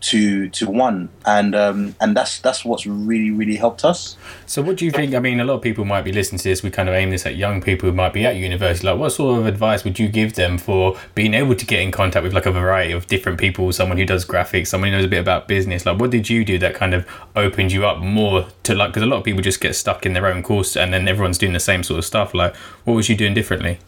[0.05, 1.09] to to one.
[1.25, 4.17] And um and that's that's what's really really helped us.
[4.45, 6.49] So what do you think i mean a lot of people might be listening to
[6.49, 6.61] this.
[6.61, 8.87] We kind of aim this at young people who might be at university.
[8.87, 11.91] Like what sort of advice would you give them for being able to get in
[11.91, 13.71] contact with like a variety of different people?
[13.71, 15.85] Someone who does graphics someone who knows a bit about business.
[15.85, 19.03] Like what did you do that kind of opened you up more to like because
[19.03, 21.53] a lot of people just get stuck in their own course and then everyone's doing
[21.53, 22.35] the same sort of stuff.
[22.35, 23.79] Like what was you doing differently?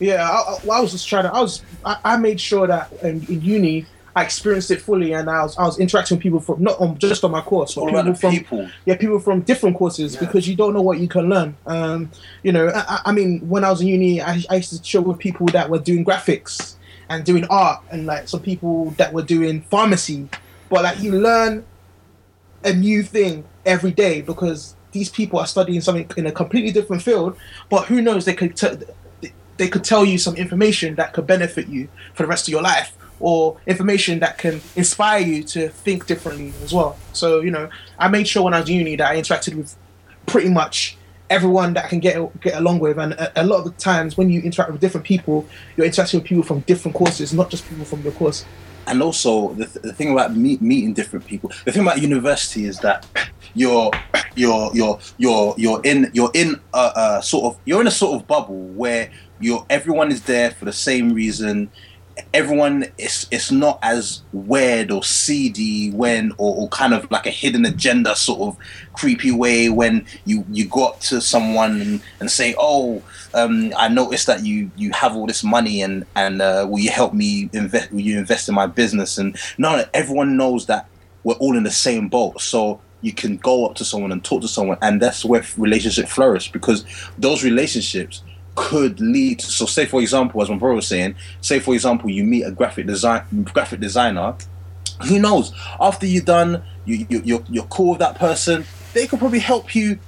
[0.00, 3.22] Yeah i, I was just trying to i was i, I made sure that in,
[3.28, 6.62] in uni I experienced it fully, and I was I was interacting with people from
[6.62, 8.68] not on just on my course, but people from people.
[8.84, 10.20] yeah people from different courses yeah.
[10.20, 11.56] because you don't know what you can learn.
[11.66, 12.10] Um,
[12.42, 15.02] you know, I, I, mean, when I was in uni, I, I used to chill
[15.02, 16.74] with people that were doing graphics
[17.08, 20.28] and doing art, and like some people that were doing pharmacy.
[20.68, 21.64] But like you learn
[22.64, 27.02] a new thing every day because these people are studying something in a completely different
[27.02, 27.36] field.
[27.68, 28.24] But who knows?
[28.24, 32.28] They could t- they could tell you some information that could benefit you for the
[32.28, 36.96] rest of your life or information that can inspire you to think differently as well.
[37.12, 39.76] So you know, I made sure when I was uni that I interacted with
[40.26, 40.96] pretty much
[41.28, 44.16] everyone that I can get get along with, and a, a lot of the times
[44.16, 47.68] when you interact with different people, you're interacting with people from different courses, not just
[47.68, 48.44] people from your course.
[48.86, 52.64] and also the, th- the thing about meet, meeting different people the thing about university
[52.64, 53.06] is that
[53.54, 53.90] you're
[54.34, 58.20] you're you're you're you're in you're in a, a sort of you're in a sort
[58.20, 61.70] of bubble where you're everyone is there for the same reason
[62.34, 67.30] everyone it's it's not as weird or seedy when or, or kind of like a
[67.30, 68.56] hidden agenda sort of
[68.94, 73.02] creepy way when you you go up to someone and, and say oh
[73.34, 76.90] um, I noticed that you you have all this money and and uh, will you
[76.90, 79.18] help me invest will you invest in my business?
[79.18, 80.88] And no everyone knows that
[81.22, 82.40] we're all in the same boat.
[82.40, 86.06] So you can go up to someone and talk to someone and that's where relationship
[86.06, 86.84] flourish because
[87.16, 88.22] those relationships
[88.56, 92.24] could lead so say for example as my brother was saying say for example you
[92.24, 94.34] meet a graphic design graphic designer
[95.06, 95.52] who knows?
[95.80, 99.74] After you're done you, you you're, you're cool with that person they could probably help
[99.74, 99.98] you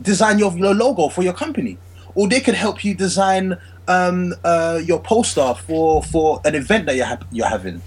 [0.00, 1.78] design your, your logo for your company.
[2.14, 3.58] Or they could help you design
[3.88, 7.80] um, uh, your poster for for an event that you're, ha- you're having.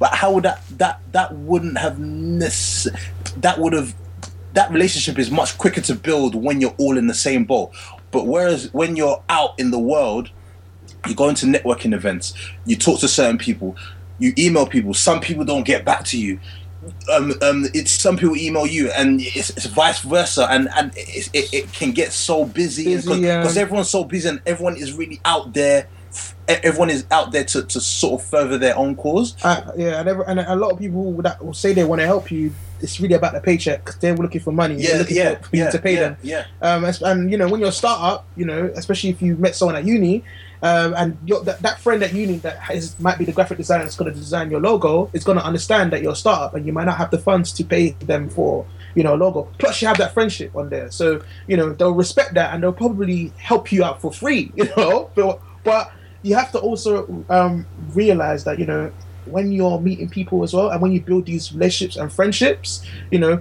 [0.00, 2.92] But how would that that that wouldn't have nece-
[3.36, 3.94] that would have
[4.54, 7.72] that relationship is much quicker to build when you're all in the same boat
[8.10, 10.30] but whereas when you're out in the world
[11.06, 13.76] you go into networking events you talk to certain people
[14.18, 16.38] you email people some people don't get back to you
[17.12, 21.28] um, um, it's some people email you and it's, it's vice versa and and it,
[21.32, 23.44] it, it can get so busy because yeah.
[23.60, 25.88] everyone's so busy and everyone is really out there
[26.48, 30.08] everyone is out there to, to sort of further their own cause Uh, yeah, and,
[30.08, 33.00] every, and a lot of people that will say they want to help you, it's
[33.00, 34.76] really about the paycheck 'cause they're looking for money.
[34.76, 36.16] yeah looking yeah for, yeah, to pay yeah, them.
[36.22, 39.54] yeah Um, and you know, when you're a startup, you know, especially if you've met
[39.56, 40.24] someone at uni,
[40.62, 43.94] um, and that, that friend at uni that is, might be the graphic designer that's
[43.96, 46.72] going to design your logo is going to understand that you're a startup and you
[46.72, 49.46] might not have the funds to pay them for you know a logo.
[49.58, 52.72] Plus, you have that friendship on there, so you know they'll respect that and they'll
[52.72, 54.50] probably help you out for free.
[54.56, 58.92] You know, but, but you have to also um, realize that you know
[59.26, 63.18] when you're meeting people as well and when you build these relationships and friendships, you
[63.18, 63.40] know.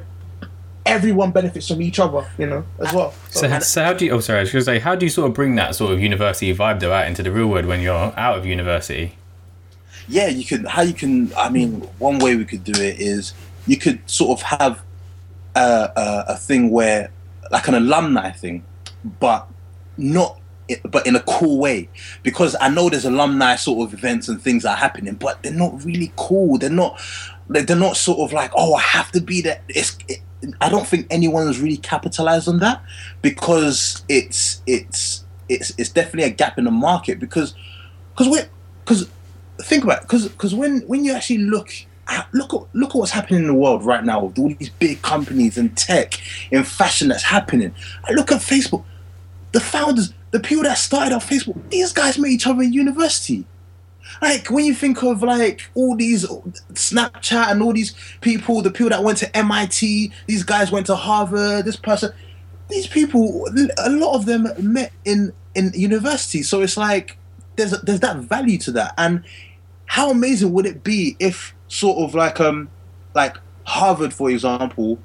[0.86, 3.14] Everyone benefits from each other, you know, as well.
[3.30, 4.12] So, so how do you?
[4.12, 4.40] Oh, sorry.
[4.40, 6.56] I was going to say, how do you sort of bring that sort of university
[6.56, 9.18] vibe though out into the real world when you're out of university?
[10.08, 13.34] yeah you could how you can i mean one way we could do it is
[13.66, 14.82] you could sort of have
[15.56, 17.12] a, a, a thing where
[17.52, 18.64] like an alumni thing
[19.20, 19.48] but
[19.98, 20.37] not
[20.84, 21.90] but in a cool way.
[22.24, 25.84] Because i know there's alumni sort of events and things are happening but they're not
[25.84, 26.58] really cool.
[26.58, 27.00] They're not
[27.48, 29.62] they're not sort of like oh i have to be there.
[29.70, 30.22] It's it,
[30.62, 32.84] i don't think anyone's really capitalized on that
[33.24, 37.56] because it's it's it's it's definitely a gap in the market because
[38.12, 38.48] because we're
[38.84, 39.10] because
[39.62, 41.72] think about because because when when you actually look
[42.08, 44.70] at, look at look at what's happening in the world right now with all these
[44.70, 46.14] big companies and tech
[46.52, 47.74] in fashion that's happening.
[48.06, 48.84] I look at Facebook,
[49.52, 53.46] the founders, the people that started off Facebook, these guys met each other in university.
[54.22, 56.26] Like when you think of like all these
[56.74, 60.96] Snapchat and all these people, the people that went to MIT, these guys went to
[60.96, 62.12] Harvard, this person,
[62.70, 66.44] these people, a lot of them met in in university.
[66.44, 67.18] So it's like
[67.56, 69.24] there's there's that value to that, and
[69.86, 72.70] how amazing would it be if sort of like um
[73.14, 75.00] like Harvard, for example,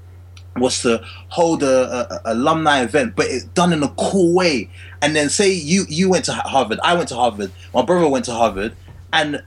[0.56, 4.68] was to hold a, a, alumni event, but it done in a cool way.
[5.00, 8.24] And then say you you went to Harvard, I went to Harvard, my brother went
[8.26, 8.76] to Harvard,
[9.12, 9.42] and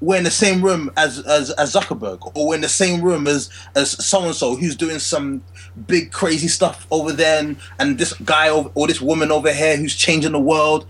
[0.00, 3.26] we're in the same room as as, as Zuckerberg, or we're in the same room
[3.26, 5.42] as as so and so who's doing some
[5.86, 9.94] big crazy stuff over there, and, and this guy or this woman over here who's
[9.94, 10.86] changing the world.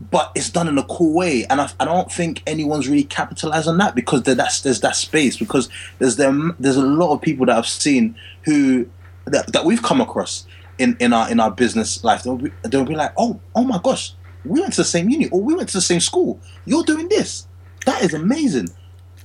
[0.00, 3.66] But it's done in a cool way, and I, I don't think anyone's really capitalized
[3.66, 7.58] on that because that's there's that space because there's there's a lot of people that
[7.58, 8.88] I've seen who
[9.24, 10.46] that, that we've come across
[10.78, 12.22] in, in our in our business life.
[12.22, 15.28] They'll be, they'll be like, oh oh my gosh, we went to the same uni
[15.30, 16.40] or we went to the same school.
[16.64, 17.48] You're doing this.
[17.84, 18.68] That is amazing.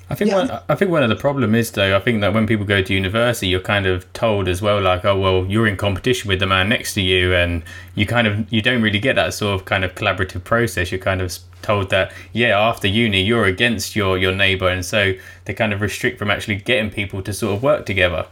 [0.09, 0.35] I think Yeah.
[0.37, 1.95] one, I think one of the problem is though.
[1.95, 5.05] I think that when people go to university, you're kind of told as well, like,
[5.05, 7.63] oh well, you're in competition with the man next to you, and
[7.95, 10.91] you kind of you don't really get that sort of kind of collaborative process.
[10.91, 15.13] You're kind of told that yeah, after uni, you're against your your neighbour, and so
[15.45, 18.25] they kind of restrict from actually getting people to sort of work together.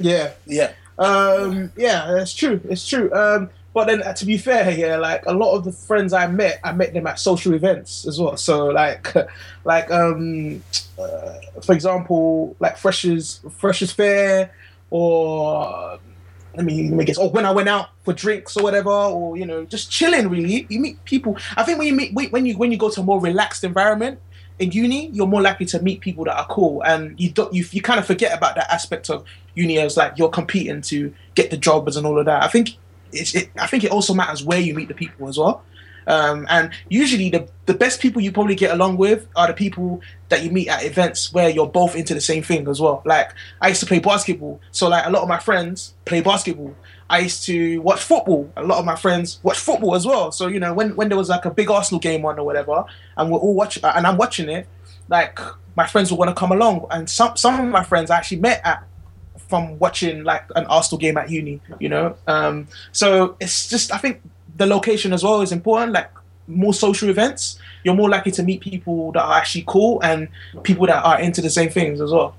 [0.00, 0.72] Yeah, Yeah.
[0.98, 2.58] Um, yeah, that's true.
[2.70, 3.12] It's true.
[3.12, 6.60] Um, but then, to be fair, yeah, like a lot of the friends I met,
[6.64, 8.34] I met them at social events as well.
[8.38, 9.14] So, like,
[9.64, 10.62] like um,
[10.98, 14.50] uh, for example, like freshers, freshers fair,
[14.88, 15.98] or
[16.58, 17.18] I mean, me guess.
[17.18, 20.30] Or when I went out for drinks or whatever, or you know, just chilling.
[20.30, 21.36] Really, you meet people.
[21.58, 24.18] I think when you meet when you when you go to a more relaxed environment,
[24.58, 27.66] in uni, you're more likely to meet people that are cool, and you don't you,
[27.72, 29.22] you kind of forget about that aspect of
[29.54, 32.42] uni as like you're competing to get the jobs and all of that.
[32.42, 32.70] I think
[33.18, 35.62] it, I think it also matters where you meet the people as well.
[36.06, 40.00] Um, and usually the the best people you probably get along with are the people
[40.28, 43.02] that you meet at events where you're both into the same thing as well.
[43.04, 46.76] Like I used to play basketball, so like a lot of my friends play basketball.
[47.10, 48.50] I used to watch football.
[48.56, 50.30] A lot of my friends watch football as well.
[50.30, 52.84] So you know when when there was like a big Arsenal game on or whatever,
[53.16, 54.68] and we're all watching, and I'm watching it,
[55.08, 55.40] like
[55.76, 58.40] my friends will want to come along, and some some of my friends I actually
[58.40, 58.84] met at
[59.48, 62.16] from watching like an Arsenal game at uni, you know.
[62.26, 64.20] Um, so it's just I think
[64.56, 65.92] the location as well is important.
[65.92, 66.10] Like
[66.48, 70.28] more social events, you're more likely to meet people that are actually cool and
[70.62, 72.36] people that are into the same things as well.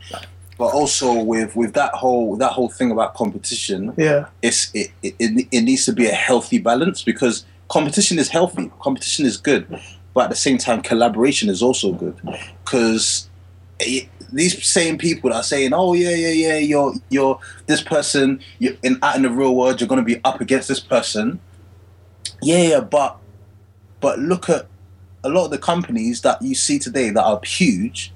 [0.57, 5.15] But also with with that whole that whole thing about competition, Yeah, it's it, it,
[5.19, 9.67] it it needs to be a healthy balance because competition is healthy, competition is good,
[10.13, 12.19] but at the same time, collaboration is also good
[12.65, 13.26] because
[13.79, 18.41] Eh, these same people that are saying, "Oh yeah, yeah, yeah, you're you're this person,
[18.59, 21.39] you're in out in the real world, you're going to be up against this person."
[22.41, 23.17] Yeah, yeah, but
[23.99, 24.67] but look at
[25.23, 28.13] a lot of the companies that you see today that are huge.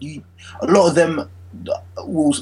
[0.00, 0.22] You,
[0.60, 1.30] a lot of them
[1.98, 2.34] will,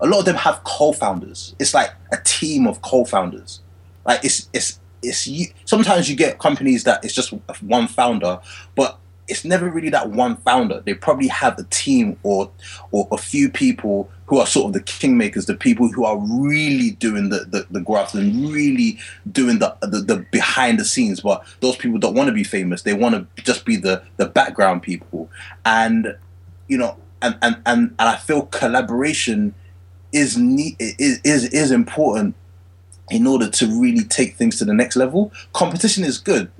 [0.00, 1.54] a lot of them have co-founders.
[1.58, 3.60] It's like a team of co-founders.
[4.06, 5.46] Like it's it's it's you.
[5.64, 8.40] Sometimes you get companies that it's just one founder,
[8.74, 10.80] but it's never really that one founder.
[10.80, 12.50] They probably have a team or
[12.90, 16.92] or a few people who are sort of the kingmakers, the people who are really
[16.92, 18.98] doing the the, the graft and really
[19.30, 21.20] doing the, the the behind the scenes.
[21.20, 22.82] But those people don't want to be famous.
[22.82, 25.30] They want to just be the the background people.
[25.64, 26.16] And
[26.66, 29.54] you know, and and and, and I feel collaboration
[30.12, 32.34] is neat is is is important
[33.10, 35.32] in order to really take things to the next level.
[35.52, 36.50] Competition is good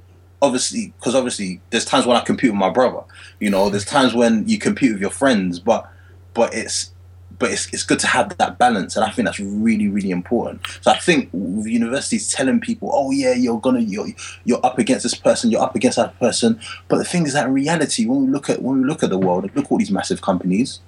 [0.41, 3.03] obviously because obviously there's times when I compete with my brother.
[3.41, 5.91] You know, there's times when you compete with your friends, but
[6.35, 6.93] but it's
[7.39, 10.61] but it's, it's good to have that balance, and I think that's really really important.
[10.81, 14.09] So I think universities telling people, oh yeah, you're gonna you're
[14.45, 17.47] you're up against this person, you're up against that person, but the thing is that
[17.47, 19.79] in reality, when we look at when we look at the world, look at all
[19.79, 20.81] these massive companies,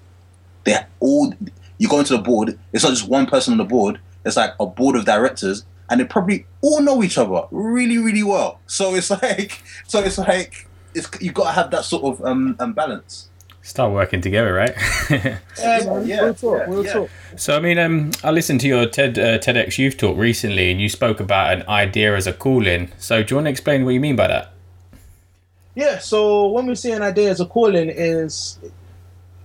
[0.64, 1.32] they're all
[1.78, 2.58] you go into the board.
[2.72, 4.00] It's not just one person on the board.
[4.24, 8.22] It's like a board of directors and they probably all know each other really, really
[8.22, 8.60] well.
[8.66, 12.56] So it's like, so it's like, it's you got to have that sort of um,
[12.58, 13.28] um balance.
[13.62, 14.74] Start working together, right?
[15.10, 16.06] yeah, man.
[16.06, 16.92] yeah, talk, yeah, real yeah.
[16.94, 17.10] talk.
[17.36, 20.80] so, I mean, um, I listened to your TED uh, TEDx Youth Talk recently, and
[20.80, 22.90] you spoke about an idea as a calling.
[22.96, 24.54] So, do you want to explain what you mean by that?
[25.74, 28.58] Yeah, so when we say an idea as a calling is,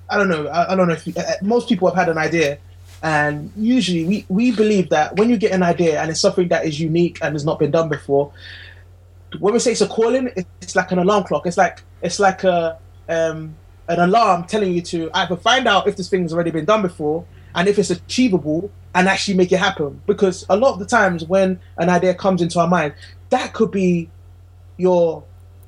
[0.10, 2.18] I don't know, I, I don't know if you, uh, most people have had an
[2.18, 2.58] idea,
[3.04, 6.66] and usually we, we believe that when you get an idea and it's something that
[6.66, 8.32] is unique and has not been done before,
[9.40, 10.32] when we say it's a calling,
[10.62, 11.46] it's like an alarm clock.
[11.46, 12.78] It's like it's like a
[13.10, 13.56] um,
[13.88, 17.26] an alarm telling you to either find out if this thing's already been done before
[17.54, 20.02] and if it's achievable and actually make it happen.
[20.06, 22.94] Because a lot of the times when an idea comes into our mind,
[23.30, 24.10] that could be
[24.78, 25.24] your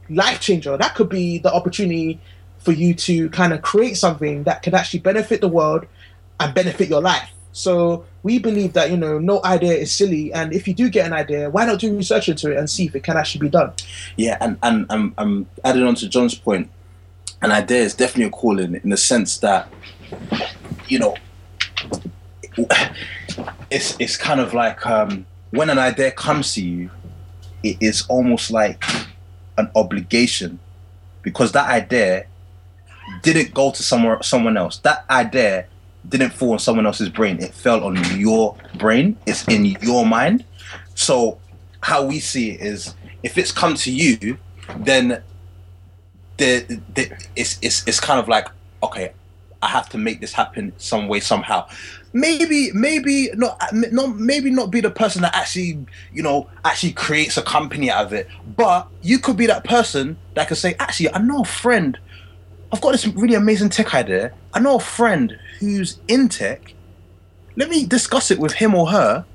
[0.09, 0.77] life changer.
[0.77, 2.19] That could be the opportunity
[2.59, 5.85] for you to kind of create something that can actually benefit the world
[6.39, 7.29] and benefit your life.
[7.51, 11.07] So we believe that you know no idea is silly, and if you do get
[11.07, 13.49] an idea, why not do research into it and see if it can actually be
[13.49, 13.73] done?
[14.15, 16.69] Yeah, and and I'm, I'm adding on to John's point.
[17.41, 19.71] An idea is definitely a calling in the sense that,
[20.87, 21.15] you know,
[23.69, 26.89] it's it's kind of like um, when an idea comes to you,
[27.63, 28.83] it is almost like
[29.57, 30.59] an obligation
[31.23, 32.25] because that idea
[33.23, 34.77] didn't go to somewhere someone else.
[34.79, 35.67] That idea
[36.09, 37.41] didn't fall on someone else's brain.
[37.41, 39.17] It fell on your brain.
[39.25, 40.45] It's in your mind.
[40.95, 41.39] So
[41.81, 44.37] how we see it is if it's come to you,
[44.79, 45.23] then
[46.37, 48.47] the, the it's, it's it's kind of like
[48.83, 49.13] okay,
[49.61, 51.67] I have to make this happen some way somehow.
[52.13, 57.37] Maybe maybe not not maybe not be the person that actually you know actually creates
[57.37, 61.13] a company out of it, but you could be that person that could say actually
[61.13, 61.97] I know a friend.
[62.71, 64.33] I've got this really amazing tech idea.
[64.53, 66.73] I know a friend who's in tech.
[67.55, 69.25] Let me discuss it with him or her.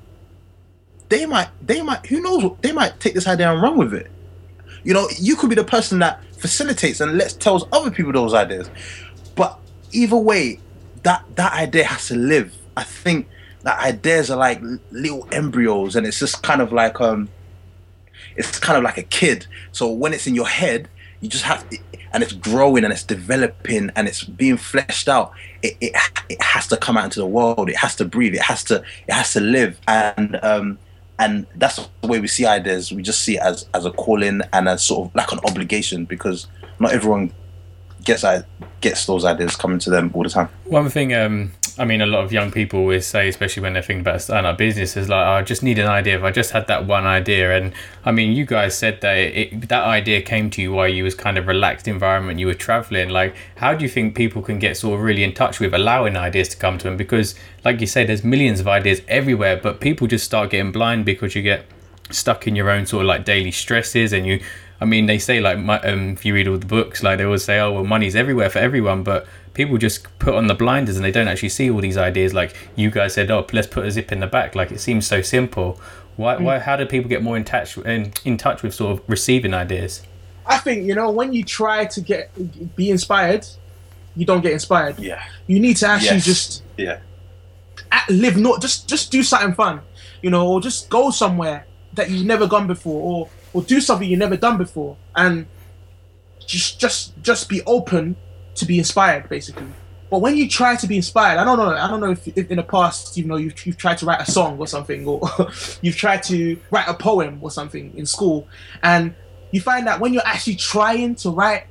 [1.09, 4.09] They might they might who knows they might take this idea and run with it.
[4.83, 8.33] You know, you could be the person that facilitates and lets tells other people those
[8.33, 8.69] ideas.
[9.35, 9.59] But
[9.91, 10.59] either way,
[11.03, 12.55] that that idea has to live.
[12.75, 13.27] I think
[13.63, 17.29] that ideas are like little embryos, and it's just kind of like um,
[18.35, 19.47] it's kind of like a kid.
[19.71, 20.89] So when it's in your head,
[21.23, 21.77] you just have, to
[22.13, 25.31] and it's growing and it's developing and it's being fleshed out.
[25.63, 25.95] It, it
[26.29, 27.69] it has to come out into the world.
[27.69, 28.35] It has to breathe.
[28.35, 29.79] It has to it has to live.
[29.87, 30.77] And um,
[31.17, 32.91] and that's the way we see ideas.
[32.91, 36.05] We just see it as as a calling and as sort of like an obligation
[36.05, 36.47] because
[36.79, 37.33] not everyone
[38.03, 38.23] gets
[38.81, 40.49] gets those ideas coming to them all the time.
[40.65, 43.81] One thing, um, I mean, a lot of young people always say, especially when they're
[43.81, 46.17] thinking about starting up business, is like, oh, I just need an idea.
[46.17, 47.73] If I just had that one idea, and
[48.05, 51.15] I mean, you guys said that it, that idea came to you while you was
[51.15, 53.09] kind of relaxed environment, you were traveling.
[53.09, 56.15] Like, how do you think people can get sort of really in touch with allowing
[56.15, 56.95] ideas to come to them?
[56.95, 57.33] Because,
[57.65, 61.33] like you say, there's millions of ideas everywhere, but people just start getting blind because
[61.33, 61.65] you get
[62.11, 64.39] stuck in your own sort of like daily stresses and you
[64.83, 67.23] i mean they say like my, um, if you read all the books like they
[67.23, 70.95] always say oh well money's everywhere for everyone but people just put on the blinders
[70.97, 73.85] and they don't actually see all these ideas like you guys said oh let's put
[73.85, 75.79] a zip in the back like it seems so simple
[76.17, 79.09] why, why how do people get more in touch in, in touch with sort of
[79.09, 80.03] receiving ideas
[80.45, 83.45] I think you know when you try to get be inspired,
[84.15, 84.99] you don't get inspired.
[84.99, 85.23] Yeah.
[85.47, 86.25] You need to actually Yes.
[86.25, 86.99] just Yeah.
[88.09, 89.79] live not just just do something fun,
[90.21, 94.07] you know, or just go somewhere that you've never gone before, or or do something
[94.09, 95.45] you've never done before, and
[96.45, 98.15] just just just be open
[98.55, 99.67] to be inspired, basically.
[100.09, 101.73] But when you try to be inspired, I don't know.
[101.73, 104.21] I don't know if, if in the past, you know, you've, you've tried to write
[104.21, 105.21] a song or something, or
[105.81, 108.47] you've tried to write a poem or something in school,
[108.83, 109.15] and
[109.51, 111.63] you find that when you're actually trying to write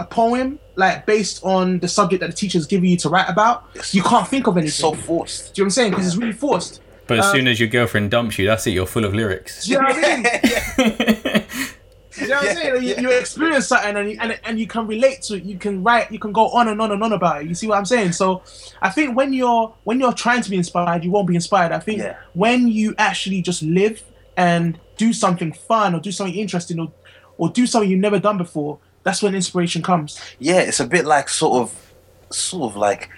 [0.00, 3.66] a poem, like based on the subject that the teacher's giving you to write about,
[3.92, 4.68] you can't think of anything.
[4.68, 5.54] It's so forced.
[5.54, 5.90] Do you know what I'm saying?
[5.90, 6.80] Because it's really forced.
[7.06, 9.66] but as Uh, soon as your girlfriend dumps you that's it you're full of lyrics
[9.66, 11.20] Do you know what I mean?
[12.34, 12.82] Know what I'm saying?
[12.82, 15.44] You, you experience something and you, and, and you can relate to it.
[15.44, 16.10] You can write.
[16.12, 17.48] You can go on and on and on about it.
[17.48, 18.12] You see what I'm saying?
[18.12, 18.42] So,
[18.82, 21.72] I think when you're when you're trying to be inspired, you won't be inspired.
[21.72, 22.02] I think
[22.34, 24.02] when you actually just live
[24.36, 26.92] and do something fun or do something interesting or
[27.38, 30.20] or do something you've never done before, that's when inspiration comes.
[30.38, 31.92] yeah, it's a bit like sort of,
[32.30, 33.10] sort of like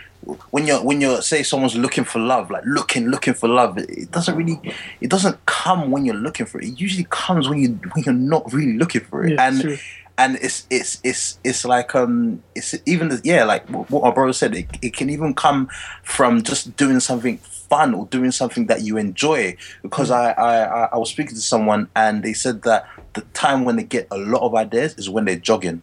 [0.50, 3.78] when you're when you're say someone's looking for love, like looking looking for love.
[3.78, 4.60] It, doesn't really,
[5.00, 6.66] it doesn't come when you're looking for it.
[6.66, 9.32] It usually comes when you when you're not really looking for it.
[9.34, 9.76] Yeah, and true.
[10.18, 14.54] and it's it's it's it's like um it's even yeah like what my brother said.
[14.54, 15.68] It, it can even come
[16.02, 19.56] from just doing something fun or doing something that you enjoy.
[19.82, 23.64] Because I, I I- I was speaking to someone and they said that the time
[23.64, 25.82] when they get a lot of ideas is when they're jogging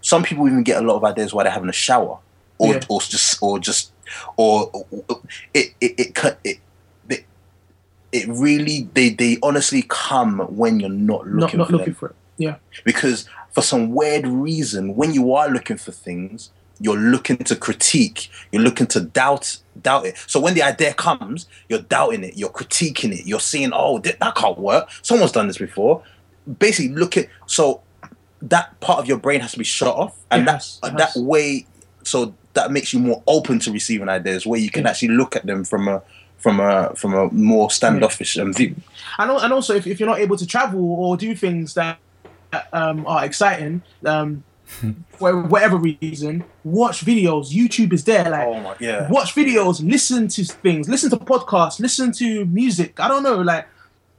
[0.00, 2.18] some people even get a lot of ideas while they're having a shower
[2.58, 2.80] or Yeah.
[2.88, 3.92] or just or just
[4.36, 4.70] or,
[5.54, 6.58] it it it cut it,
[7.08, 7.24] it
[8.12, 11.94] it really they they honestly come when you're not Not looking not for looking them
[11.94, 12.16] for it.
[12.38, 12.56] Yeah.
[12.84, 16.50] because for some weird reason when you are looking for things
[16.80, 21.46] you're looking to critique you're looking to doubt doubt it so when the idea comes
[21.68, 25.48] you're doubting it you're critiquing it you're seeing oh th- that can't work someone's done
[25.48, 26.02] this before
[26.60, 27.82] basically look at so
[28.40, 31.66] that part of your brain has to be shut off and Yes, that that way
[32.04, 34.90] so that makes you more open to receiving ideas where you can Yeah.
[34.90, 36.02] actually look at them from a
[36.44, 38.74] from a from a more standoffish um, view.
[39.18, 41.98] And, and also if, if you're not able to travel or do things that
[42.72, 44.44] um, are exciting um,
[45.18, 47.46] for whatever reason watch videos.
[47.58, 49.08] Youtube is there like oh my yeah.
[49.10, 53.00] watch videos listen to things listen to podcasts listen to music.
[53.00, 53.66] I don't know like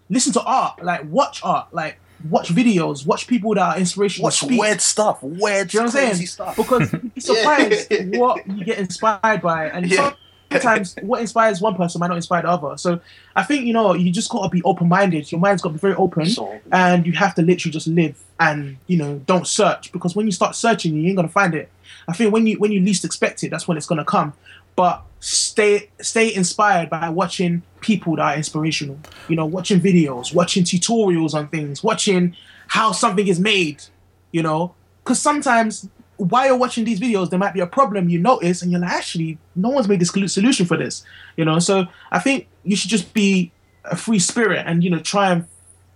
[0.09, 4.39] listen to art like watch art like watch videos watch people that are inspirational watch
[4.39, 4.59] speak.
[4.59, 6.27] weird stuff weird you know what I'm saying?
[6.27, 8.19] stuff Because you'd be surprised Yeah.
[8.19, 10.13] what you get inspired by, and Yeah.
[10.51, 12.75] sometimes what inspires one person might not inspire the other.
[12.77, 12.99] So
[13.35, 15.31] I think you know you just got to be open minded.
[15.31, 18.15] Your mind's got to be very open, So- and you have to literally just live
[18.39, 21.69] and you know don't search because when you start searching, you ain't gonna find it.
[22.07, 24.33] I think when you when you least expect it, that's when it's gonna come.
[24.75, 28.99] But stay stay inspired by watching people that are inspirational.
[29.27, 32.35] You know, watching videos, watching tutorials on things, watching
[32.67, 33.83] how something is made.
[34.31, 38.19] You know, because sometimes while you're watching these videos, there might be a problem you
[38.19, 41.03] notice, and you're like, actually, no one's made this solution for this.
[41.37, 43.51] You know, so I think you should just be
[43.85, 45.47] a free spirit and you know try and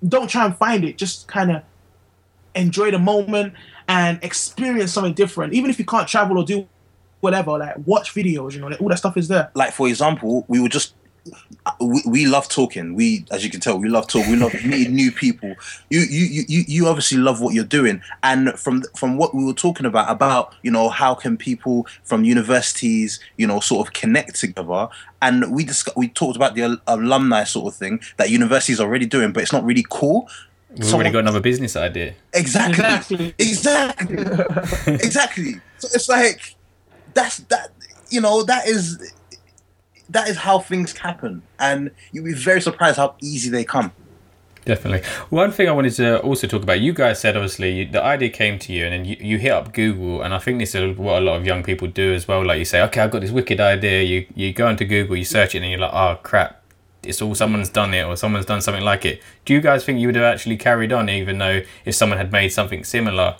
[0.07, 0.97] don't try and find it.
[0.97, 1.61] Just kind of
[2.55, 3.53] enjoy the moment
[3.87, 5.53] and experience something different.
[5.53, 6.67] Even if you can't travel or do
[7.19, 8.53] whatever, like watch videos.
[8.53, 9.51] You know, like, all that stuff is there.
[9.55, 10.95] like for example, we were just
[11.79, 12.93] we, we love talking.
[12.95, 14.31] We, as you can tell, we love talking.
[14.31, 15.55] We love meeting new people.
[15.89, 18.01] You, you, you, you- you obviously love what you're doing.
[18.23, 22.23] And from from what we were talking about, about you know how can people from
[22.23, 24.89] universities, you know, sort of connect together.
[25.21, 29.05] And we discussed, we talked about the alumni sort of thing that universities are already
[29.05, 30.27] doing, but it's not really cool.
[30.71, 32.15] We've Someone- already got another business idea.
[32.33, 33.33] Exactly.
[33.37, 34.17] Exactly.
[34.17, 34.17] Exactly.
[34.87, 35.53] exactly.
[35.77, 36.55] So it's like
[37.13, 37.69] that's that
[38.09, 39.13] you know, that is
[40.09, 41.41] that is how things happen.
[41.59, 43.91] And you'll be very surprised how easy they come.
[44.65, 45.05] Definitely.
[45.29, 48.57] One thing I wanted to also talk about, you guys said obviously the idea came
[48.59, 51.21] to you and then you, you hit up Google, and I think this is what
[51.21, 52.45] a lot of young people do as well.
[52.45, 54.03] Like you say, okay, I've got this wicked idea.
[54.03, 56.61] You you go into Google, you search it, and you're like, oh crap,
[57.03, 59.21] it's all someone's done it or someone's done something like it.
[59.45, 62.31] Do you guys think you would have actually carried on even though if someone had
[62.31, 63.35] made something similar?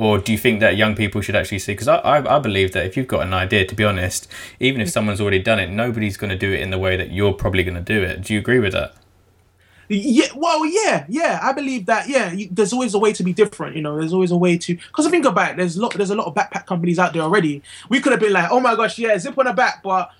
[0.00, 1.72] Or do you think that young people should actually see?
[1.72, 4.80] Because I, I, I believe that if you've got an idea, to be honest, even
[4.80, 4.92] if mm.
[4.92, 7.62] someone's already done it, nobody's going to do it in the way that you're probably
[7.64, 8.22] going to do it.
[8.22, 8.94] Do you agree with that?
[9.88, 11.38] Yeah, well, yeah, yeah.
[11.42, 12.08] I believe that.
[12.08, 13.76] Yeah, you, there's always a way to be different.
[13.76, 14.74] You know, there's always a way to.
[14.74, 15.92] Because I think about it, there's a lot.
[15.92, 17.62] There's a lot of backpack companies out there already.
[17.90, 20.12] We could have been like, oh my gosh, yeah, zip on the back, but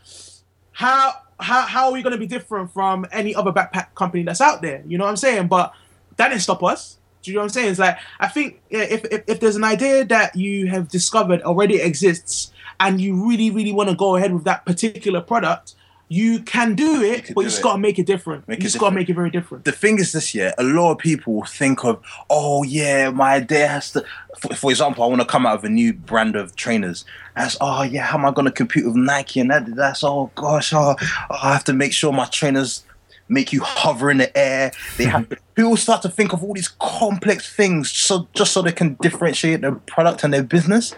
[0.73, 4.43] how how how are we going to be different from any other backpack company that's
[4.43, 4.83] out there?
[4.87, 5.49] You know what I'm saying?
[5.49, 5.73] But
[6.17, 6.99] that didn't stop us.
[7.23, 7.71] Do you know what I'm saying?
[7.71, 11.43] It's like I think yeah, if, if if there's an idea that you have discovered
[11.43, 15.75] already exists and you really really want to go ahead with that particular product,
[16.09, 17.63] you can do it, can but do you just it.
[17.63, 18.47] got to make it different.
[18.49, 19.65] Make you it just got to make it very different.
[19.65, 23.69] the thing is this year a lot of people think of oh yeah my idea
[23.69, 24.05] has to
[24.39, 27.05] for, for example i want to come out with a new brand of trainers
[27.37, 30.31] as oh yeah how am i going to compete with nike and that that's oh
[30.35, 32.83] gosh oh, oh, i have to make sure my trainers
[33.31, 35.35] make you hover in the air they have mm-hmm.
[35.35, 38.95] to, people start to think of all these complex things so just so they can
[39.01, 40.95] differentiate their product and their business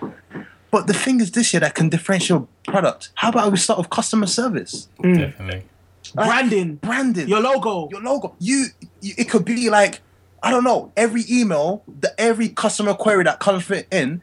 [0.71, 3.79] but the thing is this year that can differentiate your product how about we start
[3.79, 5.19] with customer service mm.
[5.19, 5.65] Definitely.
[6.15, 7.89] Branding, branding your logo.
[7.91, 8.35] your logo.
[8.39, 8.67] You,
[9.01, 10.01] you it could be like
[10.43, 10.93] I don't know.
[10.97, 14.23] Every email, the every customer query that comes in,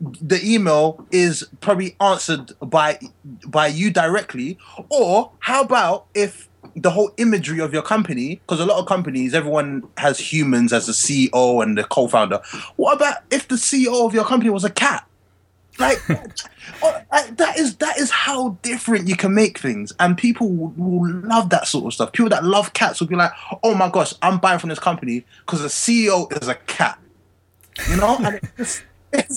[0.00, 2.98] the email is probably answered by
[3.46, 4.58] by you directly.
[4.88, 9.34] Or how about if the whole imagery of your company, because a lot of companies,
[9.34, 12.40] everyone has humans as the CEO and the co-founder.
[12.76, 15.06] What about if the CEO of your company was a cat?
[15.78, 15.98] Like,
[16.82, 21.50] oh, that is that is how different you can make things, and people will, love
[21.50, 22.12] that sort of stuff.
[22.12, 23.32] People that love cats will be like,
[23.62, 26.98] "Oh my gosh, I'm buying from this company because the CEO is a cat,"
[27.88, 28.18] you know.
[28.18, 28.82] And it's,
[29.12, 29.34] like,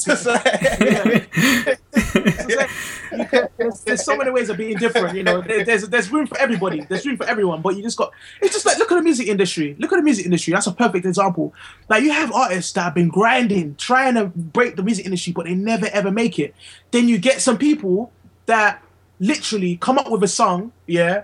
[3.58, 5.18] there's, so many ways of being different.
[5.18, 6.82] You know, there, there's there's room for everybody.
[6.82, 7.62] There's room for everyone.
[7.62, 8.12] But you just got.
[8.42, 9.76] It's just like look at the music industry.
[9.80, 10.54] Look at the music industry.
[10.54, 11.54] That's a perfect example.
[11.90, 15.46] Like you have artists that have been grinding, trying to break the music industry, but
[15.46, 16.54] they never ever make it.
[16.92, 18.12] Then you get some people
[18.46, 18.84] that
[19.20, 20.72] literally come up with a song.
[20.86, 21.24] Yeah,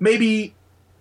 [0.00, 0.54] maybe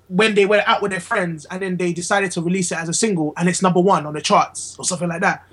[0.08, 2.90] when they were out with their friends and then they decided to release it as
[2.90, 5.46] a single and it's number one on the charts or something like that.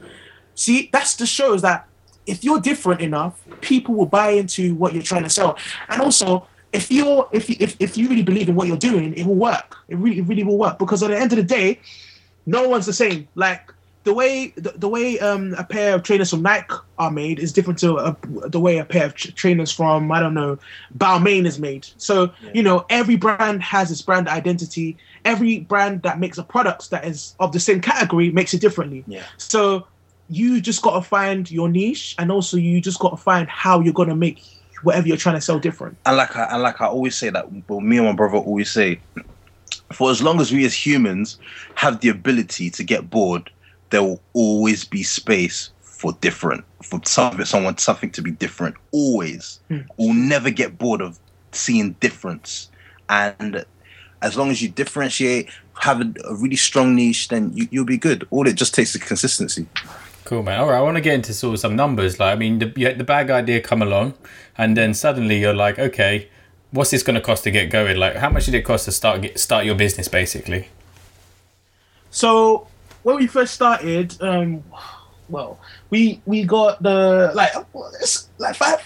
[0.57, 1.87] See, that's just shows that
[2.27, 5.57] if you're different enough, people will buy into what you're trying to sell.
[5.89, 9.15] And also, if you're if you, if, if you really believe in what you're doing,
[9.15, 9.77] it will work.
[9.89, 11.81] It really it really will work because at the end of the day,
[12.47, 13.29] no one's the same.
[13.35, 13.73] Like
[14.05, 17.53] the way the, the way um, a pair of trainers from Nike are made is
[17.53, 18.17] different to a,
[18.49, 20.59] the way a pair of tr- trainers from I don't know
[20.97, 21.87] Balmain is made.
[21.97, 24.97] So you know every brand has its brand identity.
[25.25, 29.05] Every brand that makes a product that is of the same category makes it differently.
[29.07, 29.25] Yeah.
[29.39, 29.87] So
[30.29, 33.81] you just got to find your niche, and also you just got to find how
[33.81, 34.43] you're gonna make
[34.83, 35.97] whatever you're trying to sell different.
[36.07, 38.71] and like I, and like I always say that well, me and my brother always
[38.71, 39.01] say,
[39.93, 41.39] for as long as we as humans
[41.75, 43.51] have the ability to get bored,
[43.91, 48.77] there will always be space for different, for something, someone, something to be different.
[48.93, 49.81] Always, hmm.
[49.97, 51.19] we'll never get bored of
[51.53, 52.71] seeing difference,
[53.09, 53.65] and
[54.23, 55.49] as long as you differentiate,
[55.81, 58.27] have a, a really strong niche, then you, you'll be good.
[58.31, 59.67] All it just takes is consistency.
[60.27, 60.59] Cool, man.
[60.59, 62.19] All right, I want to get into sort of some numbers.
[62.19, 64.15] Like, I mean, the, you had the bag idea come along,
[64.59, 66.29] and then suddenly you're like, okay,
[66.73, 67.97] what's this going to cost to get going?
[67.97, 70.69] Like, how much did it cost to start get, start your business, basically?
[72.11, 72.67] So
[73.05, 74.65] when we first started, um,
[75.29, 75.61] well,
[75.91, 77.53] we we got the like
[78.01, 78.81] it's like five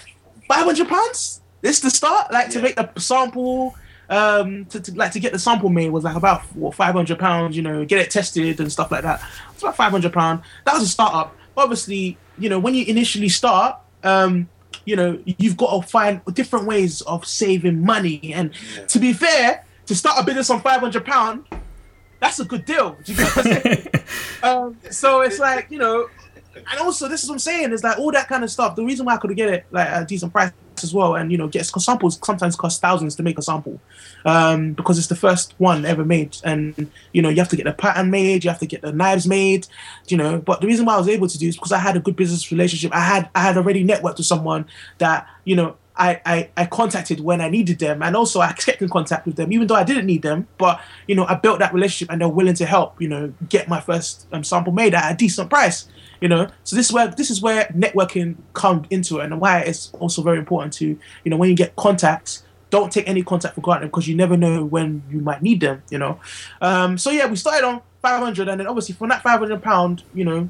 [0.47, 1.41] five hundred pounds.
[1.61, 2.63] This the start, like to Yeah.
[2.63, 3.75] make the sample,
[4.09, 7.17] um, to, to like to get the sample made was like about what five hundred
[7.19, 7.55] pounds.
[7.55, 9.21] You know, get it tested and stuff like that.
[9.61, 10.41] It's about five hundred pound.
[10.65, 11.35] That was a startup.
[11.55, 14.49] Obviously, you know, when you initially start, um,
[14.85, 18.33] you know, you've got to find different ways of saving money.
[18.33, 18.51] And
[18.87, 21.45] to be fair, to start a business on five hundred pound,
[22.19, 22.97] that's a good deal.
[23.05, 23.87] You get what I'm saying?
[24.43, 26.09] um, so it's like you know,
[26.55, 28.75] and also this is what I'm saying is like all that kind of stuff.
[28.75, 30.51] The reason why I could get it like at a decent price
[30.83, 33.79] as well, and you know, cause samples sometimes cost thousands to make a sample,
[34.25, 37.65] um, because it's the first one ever made, and you know, you have to get
[37.65, 39.67] the pattern made, you have to get the knives made,
[40.07, 40.39] you know.
[40.39, 42.15] But the reason why I was able to do is because I had a good
[42.15, 42.93] business relationship.
[42.93, 44.65] I had I had already networked with someone
[44.97, 45.77] that you know.
[45.93, 49.35] I, I, I contacted when I needed them and also I kept in contact with
[49.35, 52.21] them even though I didn't need them but you know I built that relationship and
[52.21, 55.49] they're willing to help you know get my first um, sample made at a decent
[55.49, 55.89] price
[56.21, 56.47] you know?
[56.63, 60.21] So this is where this is where networking comes into it and why it's also
[60.21, 63.87] very important to you know when you get contacts don't take any contact for granted
[63.87, 66.19] because you never know when you might need them you know?
[66.61, 70.23] Um, so yeah we started on 500 and then obviously from that 500 pound you
[70.23, 70.49] know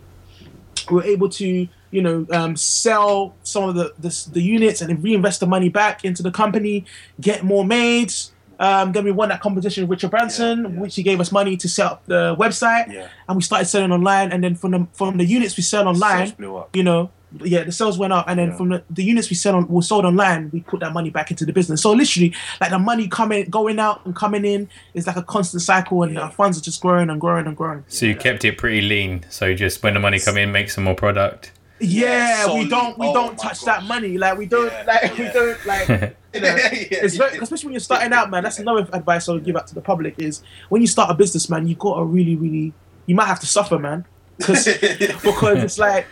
[0.89, 5.03] we were able to you know um, sell some of the, the the units and
[5.03, 6.85] reinvest the money back into the company
[7.19, 8.13] get more made
[8.61, 10.79] Um, then we won that competition with Richard Branson, Yeah, yeah.
[10.81, 13.07] which he gave us money to set up the website, Yeah.
[13.27, 14.31] and we started selling online.
[14.31, 16.75] And then from the from the units we sell online, Sales blew up.
[16.75, 17.09] you know,
[17.43, 18.57] yeah, the sales went up, and then Yeah.
[18.57, 21.31] from the, the units we sell on were sold online, we put that money back
[21.31, 21.81] into the business.
[21.81, 25.63] So literally, like the money coming, going out and coming in is like a constant
[25.63, 26.21] cycle, and Yeah.
[26.21, 27.83] our funds are just growing and growing and growing.
[27.87, 29.25] So you kept it pretty lean.
[29.29, 31.51] So just when the money come in, make some more product.
[31.81, 34.17] Yeah, we don't we oh don't touch that money.
[34.17, 35.33] Like we don't Yeah, like we yeah.
[35.33, 35.89] don't like
[36.33, 36.55] you know.
[36.59, 38.43] It's very, especially when you're starting out, man.
[38.43, 41.13] That's another advice I would give out to the public: is when you start a
[41.13, 42.73] business, man, you gotta really, really,
[43.07, 44.05] you might have to suffer, man,
[44.37, 44.65] because
[45.23, 46.07] because it's like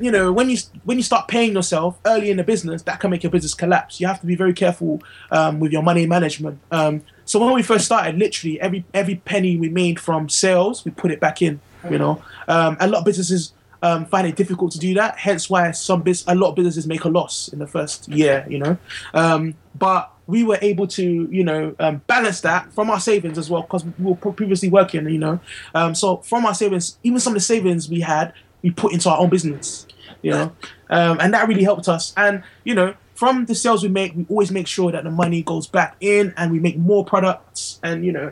[0.00, 3.10] you know when you when you start paying yourself early in the business, that can
[3.10, 4.00] make your business collapse.
[4.00, 6.58] You have to be very careful um, with your money management.
[6.70, 10.90] Um, so when we first started, literally every every penny we made from sales, we
[10.90, 11.60] put it back in.
[11.90, 13.52] You know, um, a lot of businesses
[13.82, 15.18] um, find it difficult to do that.
[15.18, 18.46] Hence why some bus- a lot of businesses make a loss in the first year.
[18.48, 18.78] You know,
[19.12, 23.50] um, but we were able to you know um, balance that from our savings as
[23.50, 25.08] well because we were previously working.
[25.08, 25.40] You know,
[25.74, 29.10] um, so from our savings, even some of the savings we had, we put into
[29.10, 29.86] our own business.
[30.22, 30.52] You know,
[30.88, 32.14] um, and that really helped us.
[32.16, 35.42] And you know, from the sales we make, we always make sure that the money
[35.42, 38.30] goes back in, and we make more products, and you know,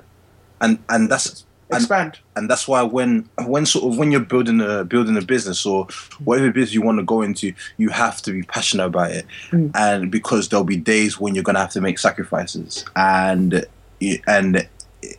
[0.60, 1.44] and and that's
[1.76, 2.18] expand.
[2.36, 5.86] and that's why when when sort of when you're building a building a business or
[6.24, 9.70] whatever business you want to go into, you have to be passionate about it, Mm.
[9.74, 13.64] and because there'll be days when you're gonna have to make sacrifices, and
[14.26, 14.68] and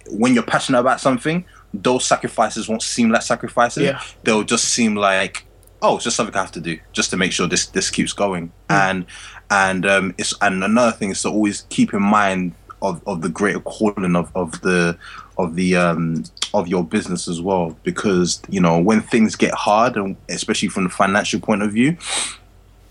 [0.09, 1.43] when you're passionate about something,
[1.73, 3.83] those sacrifices won't seem like sacrifices.
[3.83, 4.01] Yeah.
[4.23, 5.45] They'll just seem like
[5.83, 8.13] oh, it's just something I have to do just to make sure this this keeps
[8.13, 8.51] going.
[8.69, 9.05] And
[9.49, 13.29] and um, it's and another thing is to always keep in mind of, of the
[13.29, 14.97] greater calling of, of the
[15.37, 16.23] of the um,
[16.53, 17.77] of your business as well.
[17.83, 21.97] Because you know when things get hard and especially from the financial point of view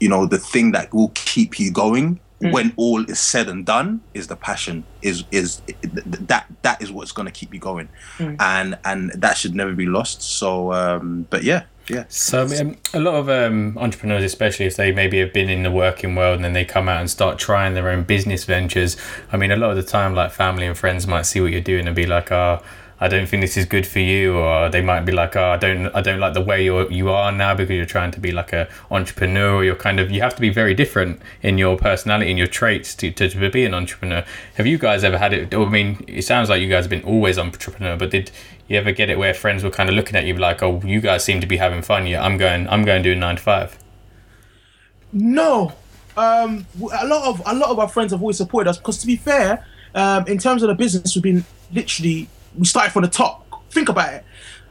[0.01, 2.19] you know the thing that will keep you going
[2.53, 7.13] when all is said and done is the passion is is that that is what's
[7.13, 7.89] going to keep you going.
[8.41, 10.23] And and that should never be lost.
[10.23, 14.93] So um but yeah yeah So um, a lot of um, entrepreneurs, especially if they
[14.93, 17.75] maybe have been in the working world and then they come out and start trying
[17.75, 18.97] their own business ventures.
[19.33, 21.61] I mean, a lot of the time, like family and friends might see what you're
[21.61, 22.63] doing and be like, "Oh,
[23.03, 25.57] I don't think this is good for you," or they might be like, "Oh, I
[25.57, 28.31] don't, I don't like the way you're you are now because you're trying to be
[28.31, 29.55] like a entrepreneur.
[29.57, 32.47] Or you're kind of you have to be very different in your personality and your
[32.49, 34.25] traits to, to, to be an entrepreneur."
[34.55, 35.55] Have you guys ever had it?
[35.55, 38.31] I mean, it sounds like you guys have been always entrepreneur, but did
[38.71, 41.01] you ever get it where friends were kind of looking at you like, "Oh, you
[41.01, 42.07] guys seem to be having fun.
[42.07, 43.77] Yeah, I'm going, I'm going doing nine to five.
[45.13, 45.73] No,
[46.17, 49.09] um, a lot of a lot of our friends have always supported us because, to
[49.09, 49.67] be fair,
[49.97, 53.45] um, in terms of the business, we've been literally we started from the top.
[53.71, 54.25] Think about it.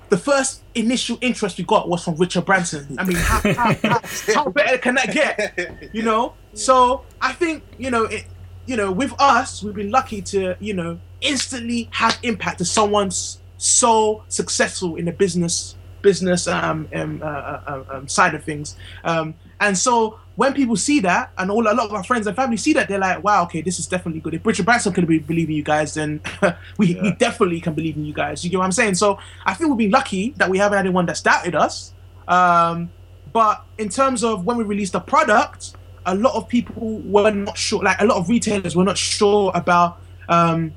[0.07, 2.97] The first initial interest we got was from Richard Branson.
[2.97, 4.01] I mean, how, how, how,
[4.33, 5.93] how better can that get?
[5.93, 6.35] You know.
[6.53, 8.25] So I think you know it.
[8.65, 13.38] You know, with us, we've been lucky to you know instantly have impact to someone's
[13.59, 18.77] so successful in the business business um, um, uh, uh, um, side of things.
[19.03, 22.35] Um, and so when people see that, and all a lot of our friends and
[22.35, 25.05] family see that, they're like, "Wow, okay, this is definitely good." If Richard Branson can
[25.05, 26.21] be believe in you guys, then
[26.77, 28.43] we, we definitely can believe in you guys.
[28.43, 28.95] You get what I'm saying?
[28.95, 31.93] So I think we've been lucky that we haven't had anyone that's doubted us.
[32.27, 32.89] Um,
[33.33, 37.57] but in terms of when we released the product, a lot of people were not
[37.57, 37.83] sure.
[37.83, 40.73] Like a lot of retailers were not sure about um,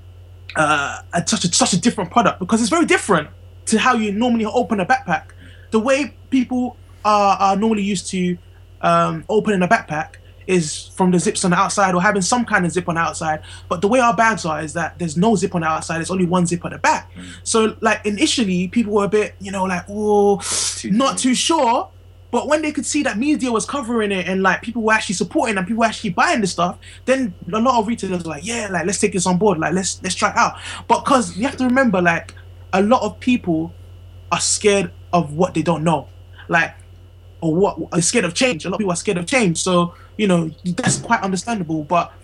[0.57, 3.29] uh, a, such a such a different product because it's very different
[3.67, 5.27] to how you normally open a backpack.
[5.71, 8.37] The way people are, are normally used to
[8.81, 12.67] um, opening a backpack is from the zips on the outside or having some kind
[12.67, 13.43] of zip on the outside.
[13.69, 15.99] But the way our bags are is that there's no zip on the outside.
[15.99, 17.11] There's only one zip at the back.
[17.45, 20.41] So like initially, people were a bit, you know, like oh,
[20.85, 21.89] not too sure.
[22.33, 25.17] But when they could see that media was covering it and like people were actually
[25.17, 28.47] supporting and people were actually buying the stuff, then a lot of retailers were like,
[28.47, 30.59] yeah, like let's take this on board, like let's let's try it out.
[30.89, 32.35] But because you have to remember, like
[32.73, 33.75] a lot of people
[34.33, 36.09] are scared of what they don't know,
[36.49, 36.75] like
[37.43, 38.65] or what are scared of change.
[38.65, 41.85] A lot of people are scared of change, so you know that's quite understandable.
[41.85, 42.15] But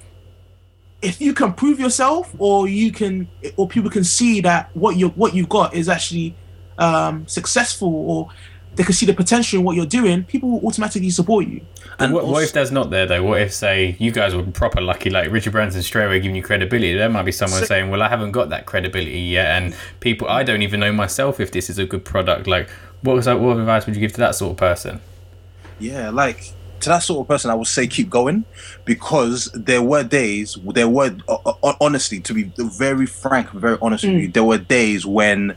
[1.03, 3.29] if you can prove yourself, or you can,
[3.59, 6.35] or people can see that what you what you've got is actually
[6.79, 8.31] um, successful, or
[8.79, 11.61] they can see the potential in what you're doing, people will automatically support you.
[11.99, 13.22] And what, what if there's not there though?
[13.22, 16.43] What if say you guys were proper lucky, like Richard Branson straight away giving you
[16.43, 16.95] credibility?
[16.95, 20.29] There might be someone So- saying, "Well, I haven't got that credibility yet," and people,
[20.29, 22.47] I don't even know myself if this is a good product.
[22.47, 22.70] Like,
[23.03, 23.39] what was that?
[23.41, 25.01] What advice would you give to that sort of person?
[25.81, 26.51] yeah like
[26.81, 28.45] to that sort of person i would say keep going
[28.85, 34.03] because there were days there were uh, uh, honestly to be very frank very honest
[34.05, 35.55] with you there were days when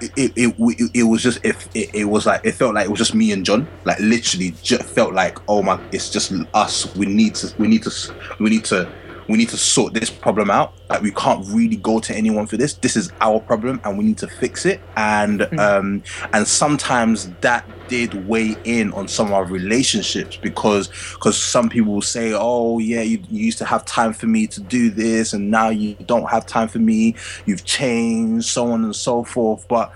[0.00, 2.90] it, it, it, it was just if it, it was like it felt like it
[2.90, 6.94] was just me and John like literally just felt like oh my it's just us
[6.96, 7.90] we need to we need to
[8.38, 8.90] we need to
[9.28, 10.74] we need to sort this problem out.
[10.88, 12.74] Like we can't really go to anyone for this.
[12.74, 14.80] This is our problem, and we need to fix it.
[14.96, 21.40] And um, and sometimes that did weigh in on some of our relationships because because
[21.40, 24.60] some people will say, oh yeah, you, you used to have time for me to
[24.60, 27.14] do this, and now you don't have time for me.
[27.46, 29.66] You've changed, so on and so forth.
[29.68, 29.92] But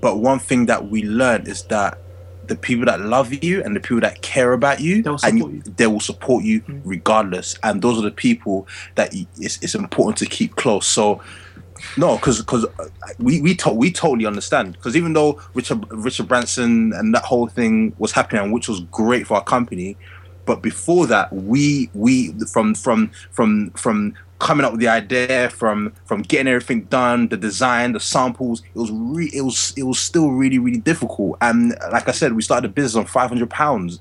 [0.00, 1.98] but one thing that we learned is that
[2.46, 5.62] the people that love you and the people that care about you, They'll and you.
[5.76, 6.80] they will support you mm.
[6.84, 7.58] regardless.
[7.62, 10.86] And those are the people that you, it's, it's important to keep close.
[10.86, 11.20] So.
[11.96, 14.72] No, because because uh, we we to, we totally understand.
[14.72, 19.26] Because even though Richard Richard Branson and that whole thing was happening, which was great
[19.26, 19.96] for our company,
[20.46, 25.92] but before that, we we from from from from coming up with the idea, from
[26.04, 29.98] from getting everything done, the design, the samples, it was re- it was it was
[29.98, 31.38] still really really difficult.
[31.40, 34.00] And like I said, we started the business on five hundred pounds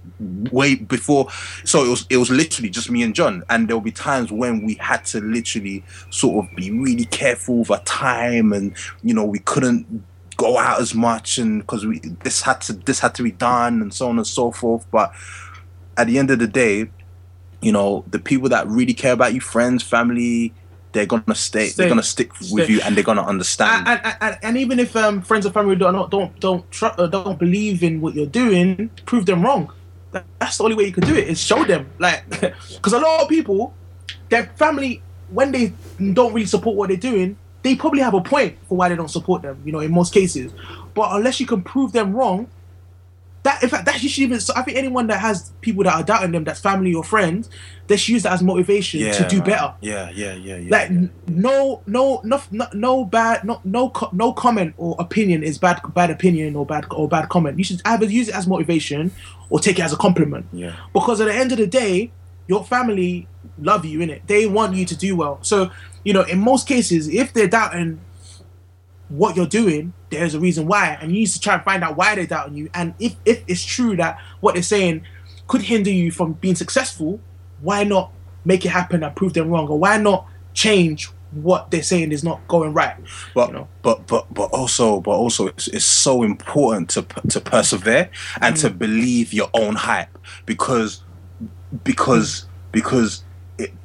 [0.52, 1.30] way before,
[1.64, 3.44] so it was it was literally just me and John.
[3.50, 7.60] And there will be times when we had to literally sort of be really careful
[7.60, 10.04] with our time, and you know we couldn't
[10.38, 13.80] go out as much, and because we this had to this had to be done,
[13.80, 14.88] and so on and so forth.
[14.90, 15.14] But
[15.98, 16.90] at the end of the day,
[17.62, 20.54] you know, the people that really care about you, friends, family,
[20.92, 21.68] they're gonna stay.
[21.68, 21.84] Stay.
[21.84, 23.88] They're gonna stick with you, and they're gonna understand.
[23.88, 27.08] and, and, and, and even if um, friends or family don't don't don't tr- uh,
[27.08, 29.72] don't believe in what you're doing, prove them wrong.
[30.12, 31.90] That's the only way you can do it is show them.
[31.98, 33.74] Like, because a lot of people,
[34.28, 35.72] their family, when they
[36.14, 39.12] don't really support what they're doing, they probably have a point for why they don't
[39.12, 39.62] support them.
[39.64, 40.52] You know, in most cases,
[40.94, 42.50] but unless you can prove them wrong,
[43.44, 44.40] that in fact that you should even.
[44.40, 47.50] So I think anyone that has people that are doubting them, that's family or friends,
[47.88, 49.46] they should use that as motivation to do man.
[49.48, 50.70] better Yeah, yeah, yeah, yeah.
[50.70, 51.08] like yeah.
[51.28, 52.42] no no no,
[52.74, 57.08] no bad no no no comment or opinion is bad bad opinion or bad or
[57.10, 59.12] bad comment you should either use it as motivation
[59.50, 60.76] or take it as a compliment Yeah.
[60.94, 62.12] because at the end of the day
[62.48, 63.28] your family
[63.60, 65.70] love you in it they want you to do well so
[66.06, 68.00] you know in most cases if they're doubting
[69.12, 70.98] what you're doing there's a reason why.
[71.00, 72.70] And you need to try and find out why they're doubting you.
[72.74, 75.04] And if if it's true that what they're saying
[75.48, 77.20] could hinder you from being successful
[77.62, 78.12] why not
[78.44, 79.68] make it happen and prove them wrong?
[79.70, 82.96] Or why not change what they're saying is not going right?
[83.34, 83.68] But you know.
[83.84, 88.10] but but but also but also it's, it's so important to to persevere
[88.42, 88.62] and Mm.
[88.62, 90.18] to believe your own hype.
[90.46, 91.04] Because
[91.84, 93.24] because because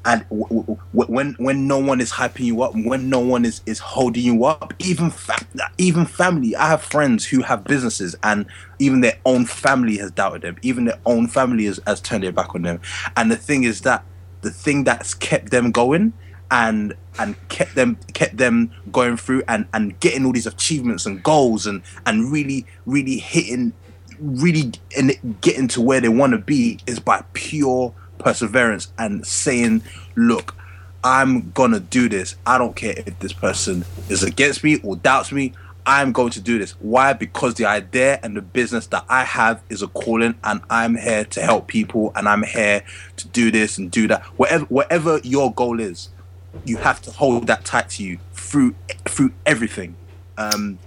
[0.04, 3.60] and w- w- when when no one is hyping you up when no one is
[3.66, 5.46] is holding you up even fa-
[5.78, 8.46] even family i have friends who have businesses and
[8.78, 10.56] even their own family has doubted them.
[10.62, 12.80] Even their own family has, has turned their back on them.
[13.16, 14.04] And the thing is that
[14.42, 16.12] the thing that's kept them going
[16.50, 21.20] and and kept them kept them going through and and getting all these achievements and
[21.24, 23.72] goals and and really really hitting
[24.20, 29.82] really and getting to where they want to be is by pure perseverance and saying
[30.14, 30.54] look
[31.04, 32.34] i'm gonna do this.
[32.44, 35.52] I don't care if this person is against me or doubts me.
[35.88, 36.72] I'm going to do this.
[36.80, 37.12] Why?
[37.12, 41.24] Because the idea and the business that i have is a calling and i'm here
[41.26, 42.82] to help people and i'm here
[43.18, 44.22] to do this and do that.
[44.36, 46.08] Whatever whatever your goal is
[46.64, 49.94] you have to hold that tight to you through through everything.
[50.36, 50.80] Um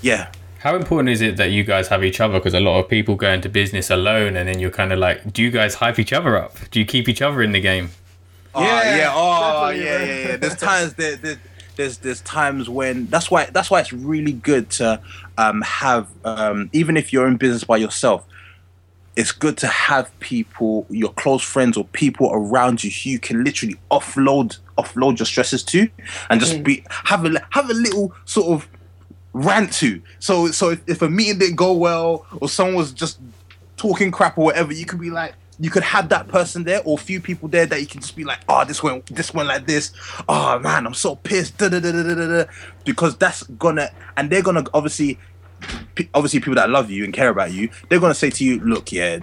[0.00, 2.34] yeah How important is it that you guys have each other?
[2.34, 5.32] Because a lot of people go into business alone, and then you're kind of like,
[5.32, 6.56] do you guys hype each other up?
[6.70, 7.90] Do you keep each other in the game?
[8.54, 10.36] Oh, Yeah, yeah, oh yeah, yeah, yeah.
[10.36, 11.40] There's times there, there,
[11.74, 15.00] there's there's times when that's why that's why it's really good to
[15.36, 18.24] um, have um, even if you're in business by yourself.
[19.14, 23.44] It's good to have people, your close friends or people around you who you can
[23.44, 25.88] literally offload offload your stresses to,
[26.30, 28.68] and just be have a have a little sort of
[29.32, 30.02] rant to.
[30.18, 33.20] So so if, if a meeting didn't go well or someone was just
[33.76, 36.94] talking crap or whatever, you could be like, you could have that person there or
[36.94, 39.48] a few people there that you can just be like, oh, this went, this went
[39.48, 39.92] like this.
[40.28, 41.58] Oh man, I'm so pissed.
[41.58, 42.44] Da, da, da.
[42.84, 45.18] Because that's gonna, and they're gonna obviously,
[46.14, 48.92] obviously people that love you and care about you, they're gonna say to you, look,
[48.92, 49.20] yeah,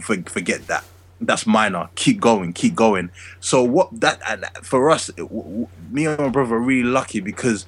[0.00, 0.84] for, forget that.
[1.24, 1.88] That's minor.
[1.94, 3.10] Keep going, keep going.
[3.40, 7.20] So what that and for us, it- w- me and my brother are really lucky
[7.20, 7.64] because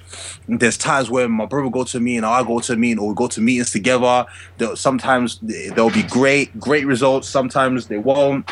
[0.47, 3.09] there's times where my brother go to me and I go to a meeting or
[3.09, 4.25] we go to meetings together.
[4.57, 7.29] There, sometimes there'll be great, great results.
[7.29, 8.49] Sometimes they won't.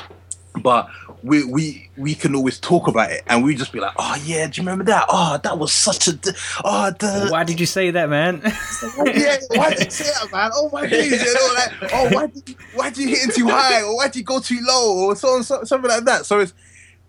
[0.61, 0.87] But
[1.23, 4.45] we we we can always talk about it and we just be like, oh yeah,
[4.45, 5.05] do you remember that?
[5.07, 6.31] Oh, that was such a d-
[6.65, 8.41] oh the Why did you say that, man?
[8.43, 10.51] yeah, why did you say that, man?
[10.53, 13.35] Oh my days, you know, like, oh, why did you, why did you hit it
[13.35, 16.25] too high, or why did you go too low, or so, so something like that.
[16.25, 16.53] So it's,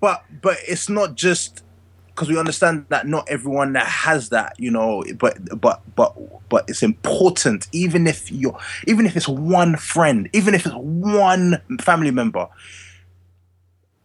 [0.01, 1.65] but but it's not just
[2.07, 6.15] because we understand that not everyone that has that, you know, but but but
[6.49, 8.57] but it's important, even if you're,
[8.87, 12.47] even if it's one friend, even if it's one family member.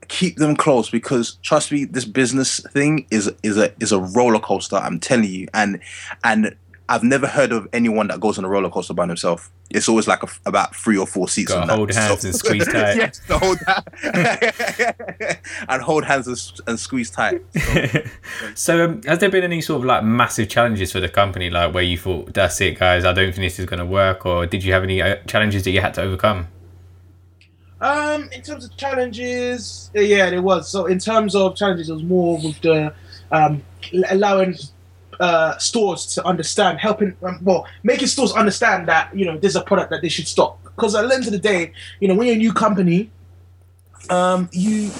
[0.09, 4.39] Keep them close because trust me, this business thing is is a is a roller
[4.39, 4.75] coaster.
[4.75, 5.79] I'm telling you, and
[6.23, 6.55] and
[6.89, 9.49] I've never heard of anyone that goes on a roller coaster by themselves.
[9.69, 11.51] It's always like a, about three or four seats.
[11.51, 11.77] Gotta on that.
[11.77, 12.95] hold hands and squeeze tight.
[12.97, 15.39] yes, to hold that.
[15.69, 17.41] and hold hands and, and squeeze tight.
[17.53, 18.01] So,
[18.55, 21.75] So, um, has there been any sort of like massive challenges for the company, like
[21.75, 23.05] where you thought, "That's it, guys.
[23.05, 25.63] I don't think this is going to work," or did you have any uh, challenges
[25.65, 26.47] that you had to overcome?
[27.81, 30.69] Um, in terms of challenges, yeah, there was.
[30.69, 32.93] So in terms of challenges, it was more with the
[33.31, 33.63] um,
[34.09, 34.55] allowing
[35.19, 39.61] uh, stores to understand, helping, um, well, making stores understand that you know there's a
[39.61, 40.57] product that they should stock.
[40.63, 43.09] Because at the end of the day, you know, when you're a new company,
[44.09, 44.91] um, you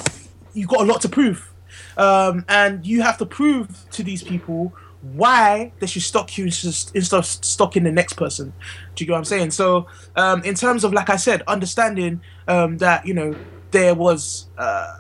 [0.54, 1.52] you got a lot to prove,
[1.98, 7.18] um, and you have to prove to these people why they should stock you instead
[7.18, 8.54] of stocking the next person.
[8.96, 9.52] Do you get what I'm saying?
[9.52, 13.36] So, um, in terms of like I said, understanding um, that you know
[13.72, 15.00] there was uh,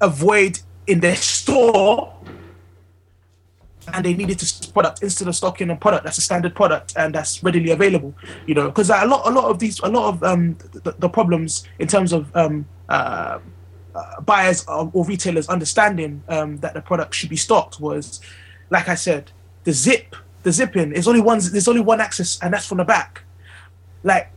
[0.00, 2.12] a void in their store.
[3.94, 7.14] And they needed to product instead of stocking a product that's a standard product and
[7.14, 8.16] that's readily available.
[8.44, 11.08] You know, because a lot, a lot of these, a lot of um, the, the
[11.08, 13.38] problems in terms of um, uh,
[13.94, 18.20] uh, buyers or, or retailers understanding um, that the product should be stocked was,
[18.70, 19.32] like I said,
[19.64, 20.90] the zip, the zipping.
[20.90, 21.40] There's only one.
[21.40, 23.22] There's only one access, and that's from the back.
[24.02, 24.30] Like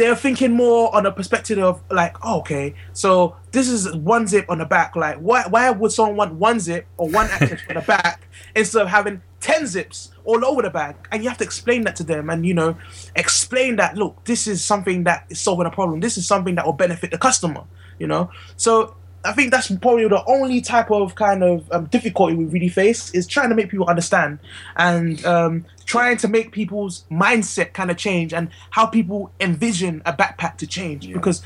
[0.00, 4.46] they're thinking more on a perspective of like, oh, okay, so this is one zip
[4.48, 4.96] on the back.
[4.96, 8.80] Like, why why would someone want one zip or one access for the back instead
[8.80, 10.96] of having ten zips all over the bag?
[11.12, 12.78] And you have to explain that to them, and you know,
[13.14, 16.00] explain that look, this is something that is solving a problem.
[16.00, 17.64] This is something that will benefit the customer.
[17.98, 22.34] You know, so I think that's probably the only type of kind of um, difficulty
[22.34, 24.38] we really face is trying to make people understand
[24.76, 30.12] and um, trying to make people's mindset kind of change and how people envision a
[30.12, 31.12] backpack to change.
[31.12, 31.42] Because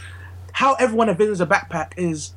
[0.52, 2.34] how everyone envisions a backpack is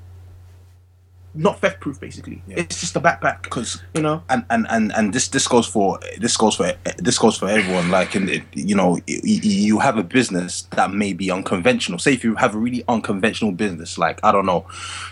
[1.37, 4.23] not theft proof basically it's just a backpack because you know?
[4.29, 7.89] and, and and and this this goes for this goes for this goes for everyone.
[7.91, 11.99] Like in you know y- y- you have a business that may be unconventional.
[11.99, 14.65] Say if you have a really unconventional business like i don't know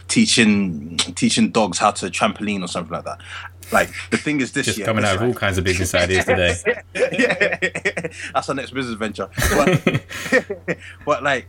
[0.08, 3.20] teaching teaching dogs how to trampoline or something like that.
[3.72, 6.26] Like the thing is this Just year coming out of all kinds of business ideas
[6.26, 6.56] today.
[6.96, 9.30] yeah, that's our next business venture.
[9.56, 11.48] But, but like,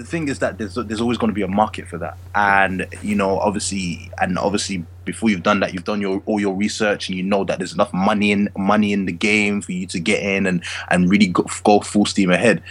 [0.00, 2.86] the thing is that there's there's always going to be a market for that, and
[3.02, 7.10] you know, obviously, and obviously, before you've done that, you've done your all your research,
[7.10, 10.00] and you know that there's enough money in money in the game for you to
[10.00, 12.62] get in and and really go, go full steam ahead.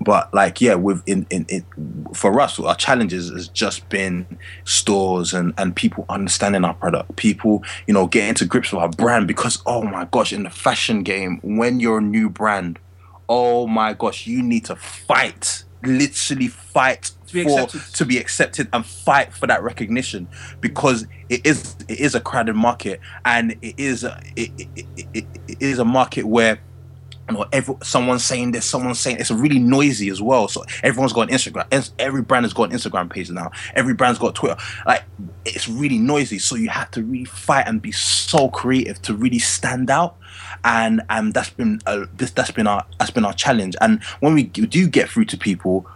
[0.00, 1.66] But like, yeah, with in, in
[2.14, 7.62] for us, our challenges has just been stores and and people understanding our product, people
[7.86, 11.02] you know getting to grips with our brand because oh my gosh, in the fashion
[11.02, 12.78] game, when you're a new brand,
[13.28, 17.94] oh my gosh, you need to fight, literally fight be for accepted.
[17.94, 20.28] to be accepted and fight for that recognition
[20.60, 25.26] because it is it is a crowded market and it is a, it, it, it,
[25.48, 26.60] it is a market where
[27.28, 30.48] you know, every, someone's saying this, someone's saying it's really noisy as well.
[30.48, 31.90] So everyone's got an Instagram.
[31.98, 33.50] Every brand has got an Instagram page now.
[33.74, 34.56] Every brand's got Twitter.
[34.86, 35.04] Like
[35.44, 36.38] it's really noisy.
[36.38, 40.16] So you have to really fight and be so creative to really stand out.
[40.64, 43.76] And and that's been uh, this that's been our that's been our challenge.
[43.80, 45.86] And when we do get through to people,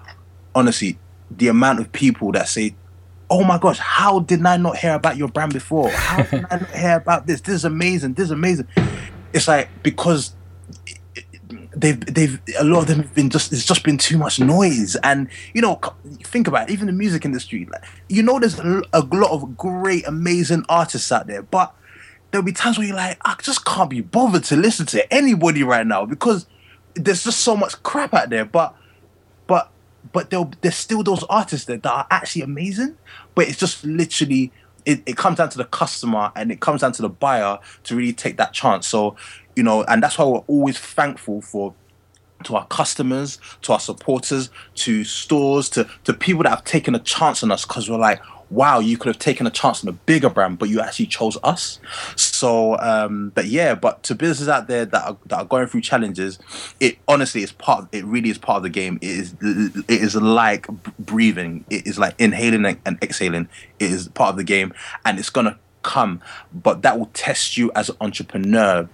[0.54, 0.98] honestly,
[1.30, 2.74] the amount of people that say,
[3.30, 5.90] "Oh my gosh, how did I not hear about your brand before?
[5.90, 7.40] How did I not hear about this?
[7.40, 8.14] This is amazing.
[8.14, 8.68] This is amazing."
[9.32, 10.35] It's like because
[11.76, 14.96] they've they've a lot of them have been just it's just been too much noise.
[14.96, 15.80] And you know
[16.24, 20.06] think about it, even the music industry like you know there's a lot of great
[20.06, 21.74] amazing artists out there but
[22.30, 25.62] there'll be times where you're like I just can't be bothered to listen to anybody
[25.62, 26.46] right now because
[26.94, 28.44] there's just so much crap out there.
[28.44, 28.74] But
[29.46, 29.70] but
[30.12, 32.96] but there'll, there's still those artists there that are actually amazing
[33.34, 34.52] but it's just literally
[34.86, 37.96] it, it comes down to the customer and it comes down to the buyer to
[37.96, 38.86] really take that chance.
[38.86, 39.16] So
[39.56, 41.74] you know and that's why we're always thankful for
[42.44, 46.98] to our customers to our supporters to stores to to people that have taken a
[47.00, 49.92] chance on us because we're like wow you could have taken a chance on a
[49.92, 51.80] bigger brand but you actually chose us.
[52.14, 55.80] So um but yeah but to businesses out there that are, that are going through
[55.80, 56.38] challenges
[56.78, 58.98] it honestly is part it really is part of the game.
[59.00, 61.64] It is it is like breathing.
[61.70, 63.48] It is like inhaling and- and exhaling.
[63.80, 64.72] It is part of the game
[65.04, 66.20] and it's gonna come.
[66.52, 68.88] But that will test you as an entrepreneur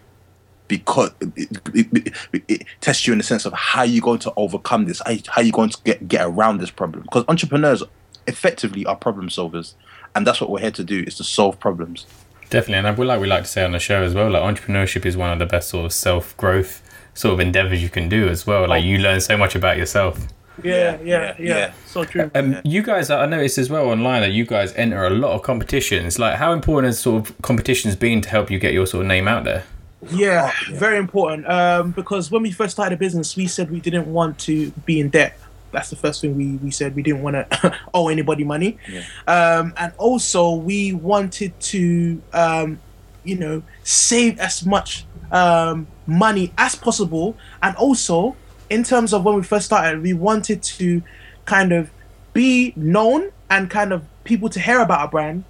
[0.73, 4.33] because it, it, it, it tests you in the sense of how you're going to
[4.39, 7.03] overcome this, how, how you're going to get, get around this problem.
[7.03, 7.83] Because entrepreneurs
[8.27, 9.75] effectively are problem solvers,
[10.15, 12.07] and that's what we're here to do: is to solve problems.
[12.49, 14.43] Definitely, and I would like we like to say on the show as well, like
[14.43, 18.09] entrepreneurship is one of the best sort of self growth sort of endeavors you can
[18.09, 18.67] do as well.
[18.67, 20.27] Like you learn so much about yourself.
[20.63, 21.57] Yeah, yeah, yeah, yeah.
[21.59, 21.73] yeah.
[21.85, 22.31] So true.
[22.35, 25.43] Um, You guys, I noticed as well online that you guys enter a lot of
[25.43, 26.19] competitions.
[26.19, 29.09] Like, how important has sort of competitions been to help you get your sort of
[29.09, 29.65] name out there?
[30.11, 31.49] Yeah, very important.
[31.49, 35.01] Um, because when we first started a business, we said we didn't want to be
[35.01, 35.39] in debt.
[35.71, 36.95] That's the first thing we, we said.
[36.95, 38.79] We didn't want to owe anybody money.
[39.27, 42.79] Um, and also, we wanted to, um,
[43.25, 47.37] you know, save as much um, money as possible.
[47.63, 48.37] And also,
[48.71, 51.03] in terms of when we first started, we wanted to
[51.45, 51.91] kind of
[52.33, 55.45] be known and kind of people to hear about our brand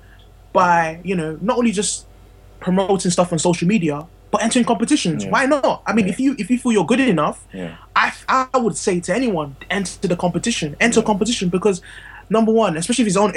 [0.52, 2.06] by, you know, not only just
[2.60, 5.26] promoting stuff on social media, but entering competitions.
[5.26, 5.82] Why not?
[5.86, 7.76] I mean, if you if you feel you're good enough, Yeah.
[7.94, 11.82] I I would say to anyone, enter the competition, enter a competition because
[12.30, 13.34] number one, especially if it's on,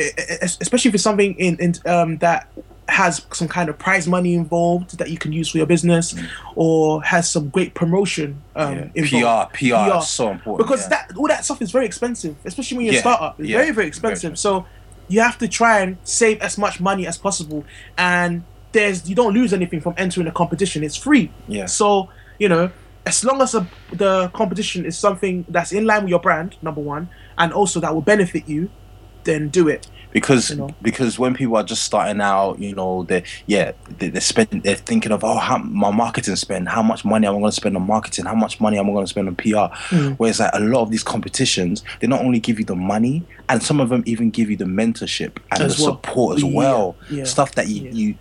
[0.61, 2.47] especially if it's something in, in um that
[2.87, 6.15] has some kind of prize money involved that you can use for your business,
[6.55, 9.53] or has some great promotion um, involved.
[9.53, 10.89] PR, PR, is so important because yeah.
[10.89, 13.37] that all that stuff is very expensive, especially when you're a startup.
[13.37, 14.31] It's yeah, very very very expensive.
[14.31, 14.39] expensive.
[14.39, 14.65] So
[15.09, 17.65] you have to try and save as much money as possible,
[17.97, 18.45] and
[18.75, 20.83] there's you don't lose anything from entering a competition.
[20.83, 21.31] It's free.
[21.47, 21.65] Yeah.
[21.65, 22.09] So
[22.39, 22.69] you know,
[23.05, 26.81] as long as the the competition is something that's in line with your brand, number
[26.81, 28.69] one, and also that will benefit you,
[29.23, 29.87] then do it.
[30.11, 30.69] because you know.
[30.81, 34.75] because when people are just starting out, you know, they yeah they, they're spending they're
[34.91, 37.75] thinking of oh how my marketing spend how much money am I going to spend
[37.75, 40.15] on marketing how much money am I going to spend on PR Mm.
[40.19, 43.61] whereas like a lot of these competitions they not only give you the money and
[43.61, 45.93] some of them even give you the mentorship and As the well.
[45.95, 47.91] support as Yeah, well yeah, stuff that you yeah.
[47.99, 48.15] you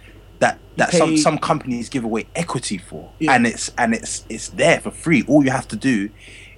[0.45, 3.33] that that some some companies give away equity for Yeah.
[3.35, 6.11] and it's and it's it's there for free all you have to do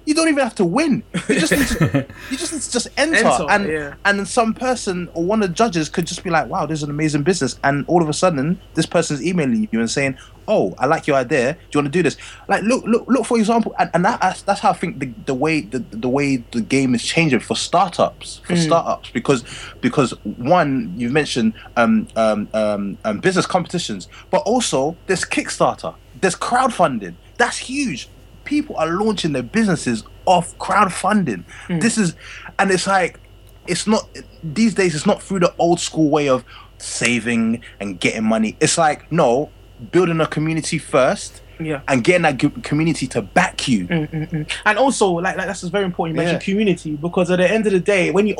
[0.07, 2.87] you don't even have to win you just need to, you just need to just
[2.97, 3.93] enter, Enter, and yeah.
[4.05, 6.79] and then some person or one of the judges could just be like, "Wow, this
[6.79, 10.17] is an amazing business," and all of a sudden, this person's emailing you and saying,
[10.47, 11.53] "Oh, I like your idea.
[11.53, 13.25] Do you want to do this?" Like, look, look, look.
[13.25, 16.09] For example, and, and that, that's, that's how I think the, the way the, the
[16.09, 19.43] way the game is changing for startups for startups because
[19.81, 26.35] because one you've mentioned um, um, um, um, business competitions, but also there's Kickstarter, there's
[26.35, 27.15] crowdfunding.
[27.37, 28.09] That's huge.
[28.47, 31.43] People are launching their businesses off crowdfunding.
[31.67, 31.81] Mm.
[31.81, 32.15] This is,
[32.57, 33.19] and it's like
[33.67, 34.07] it's not
[34.41, 36.45] these days it's not through the old school way of
[36.77, 39.49] saving and getting money it's like no
[39.91, 41.81] building a community first Yeah.
[41.89, 45.83] and getting that community to back you mm, mm, and also like, like that's very
[45.83, 46.53] important you mentioned Yeah.
[46.53, 48.35] community because at the end of the day when you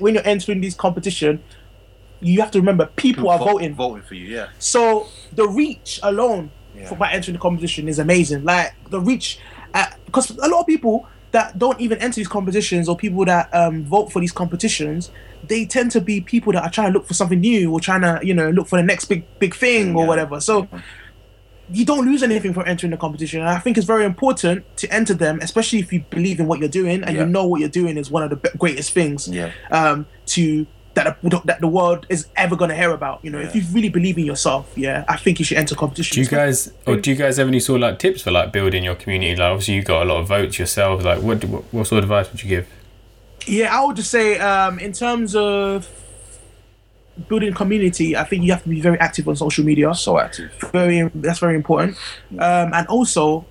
[0.00, 1.40] when you're entering this competition
[2.20, 6.00] you have to remember people are Vote- voting voting for you yeah so the reach
[6.02, 6.88] alone Yeah.
[6.88, 9.38] for by entering the competition is amazing like the reach
[10.06, 13.84] because a lot of people that don't even enter these competitions or people that um,
[13.84, 15.10] vote for these competitions
[15.46, 18.00] they tend to be people that are trying to look for something new or trying
[18.00, 20.08] to you know look for the next big big thing or Yeah.
[20.08, 20.68] whatever so
[21.68, 23.40] you don't lose anything from entering the competition.
[23.40, 26.60] And I think it's very important to enter them, especially if you believe in what
[26.60, 27.24] you're doing and Yeah.
[27.24, 29.50] you know what you're doing is one of the greatest things Yeah.
[29.72, 30.64] um, to
[30.96, 33.24] that the, that the world is ever going to hear about.
[33.24, 36.16] You know, if you really believe in yourself, yeah, I think you should enter competition.
[36.16, 38.52] Do you guys, or do you guys have any sort of like tips for like
[38.52, 39.36] building your community?
[39.36, 41.04] Like, obviously, you got a lot of votes yourselves.
[41.04, 42.68] Like, what, what what sort of advice would you give?
[43.46, 45.88] Yeah, I would just say um, in terms of
[47.28, 49.94] building community, I think you have to be very active on social media.
[49.94, 51.96] so active very that's very important
[52.38, 53.46] um and also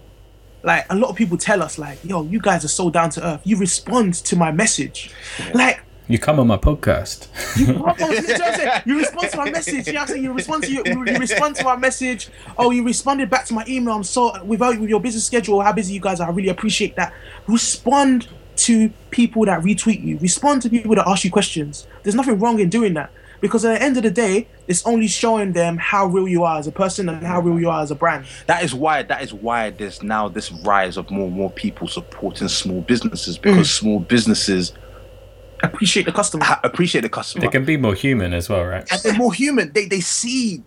[0.64, 3.26] like a lot of people tell us like yo you guys are so down to
[3.26, 5.12] earth you respond to my message
[5.54, 7.28] like You come on my podcast.
[7.58, 8.82] you, oh, you, know what I'm?
[8.86, 9.88] You respond to my message.
[9.88, 10.24] You know what I'm saying?
[10.24, 12.30] You respond to you, you respond to my message.
[12.60, 13.95] Oh, you responded back to my email.
[13.95, 16.28] I'm so without uh, with your business schedule, how busy you guys are.
[16.28, 17.12] I really appreciate that.
[17.47, 18.28] Respond
[18.58, 20.20] to people that retweet you.
[20.20, 21.88] Respond to people that ask you questions.
[22.03, 25.08] There's nothing wrong in doing that because at the end of the day, it's only
[25.08, 27.89] showing them how real you are as a person and how real you are as
[27.89, 28.26] a brand.
[28.45, 31.88] that is why that is why there's now this rise of more and more people
[31.88, 33.80] supporting small businesses because mm.
[33.80, 34.72] small businesses
[35.64, 36.43] Appreciate the customer.
[36.45, 38.86] ha- appreciate the customer They can be more human as well, right?
[38.91, 39.72] and they're more human.
[39.74, 40.64] They they see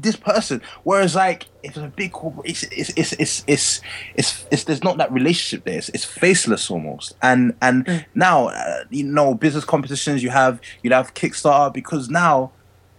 [0.00, 0.62] this person.
[0.84, 3.80] Whereas like if it's a big corporate, it's it's it's it's it's,
[4.14, 5.78] it's, it's there's not that relationship there.
[5.78, 7.16] It's, it's faceless almost.
[7.22, 12.52] And and now uh, you know business competitions you have you have Kickstarter because now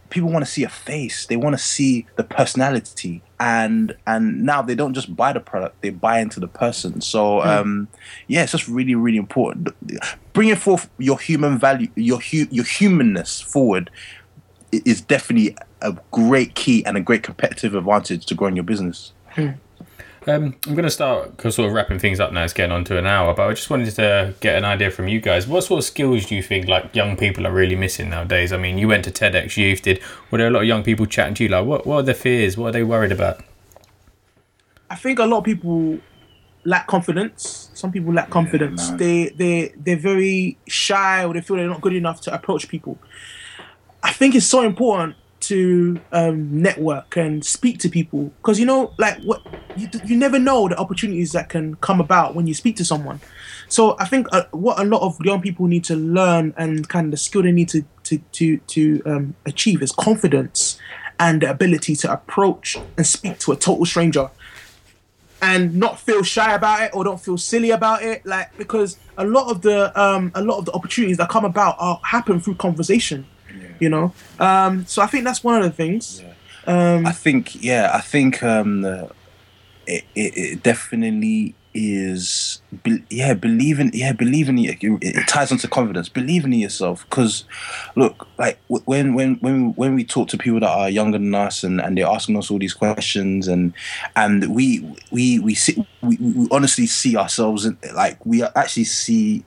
[0.10, 1.26] people want to see a face.
[1.28, 3.22] They want to see the personality.
[3.40, 7.00] And and now they don't just buy the product; they buy into the person.
[7.00, 7.88] So um,
[8.28, 9.70] yeah, it's just really really important.
[10.34, 13.90] Bringing forth your human value, your hu- your humanness forward
[14.72, 19.14] is definitely a great key and a great competitive advantage to growing your business.
[20.30, 22.44] Um, I'm going to start 'cause sort of wrapping things up now.
[22.44, 25.08] It's getting on to an hour, but I just wanted to get an idea from
[25.08, 25.48] you guys.
[25.48, 28.54] What sort of skills do you think like young people are really missing nowadays?
[28.54, 29.82] I mean, you went to TEDx Youth.
[29.82, 30.00] Did
[30.30, 31.50] were there a lot of young people chatting to you?
[31.50, 32.58] Like, what what are their fears?
[32.58, 33.44] What are they worried about?
[34.90, 36.00] I think a lot of people
[36.64, 37.72] lack confidence.
[37.74, 38.90] Some people lack confidence.
[38.90, 38.98] man.
[38.98, 43.00] they they they're very shy or they feel they're not good enough to approach people.
[44.04, 48.32] I think it's so important to um, network and speak to people.
[48.38, 49.42] Because you know, like what
[49.76, 53.20] you, you never know the opportunities that can come about when you speak to someone.
[53.68, 57.06] So I think uh, what a lot of young people need to learn and kind
[57.06, 60.80] of the skill they need to to to to um, achieve is confidence
[61.20, 64.30] and the ability to approach and speak to a total stranger.
[65.42, 69.24] And not feel shy about it or don't feel silly about it like because a
[69.24, 72.56] lot of the um a lot of the opportunities that come about are happen through
[72.56, 73.26] conversation
[73.80, 74.14] you know?
[74.40, 76.22] Um so i think that's one of the things.
[77.08, 79.08] I think yeah, I think um, uh,
[79.88, 86.10] it, it it definitely is be, yeah believing yeah believing it, it ties onto confidence.
[86.10, 87.46] Believing in yourself because
[87.96, 91.64] look like when when when when we talk to people that are younger than us
[91.64, 93.74] and, and they're asking us all these questions and
[94.16, 99.44] and we we we see we, we honestly see ourselves in, like we actually see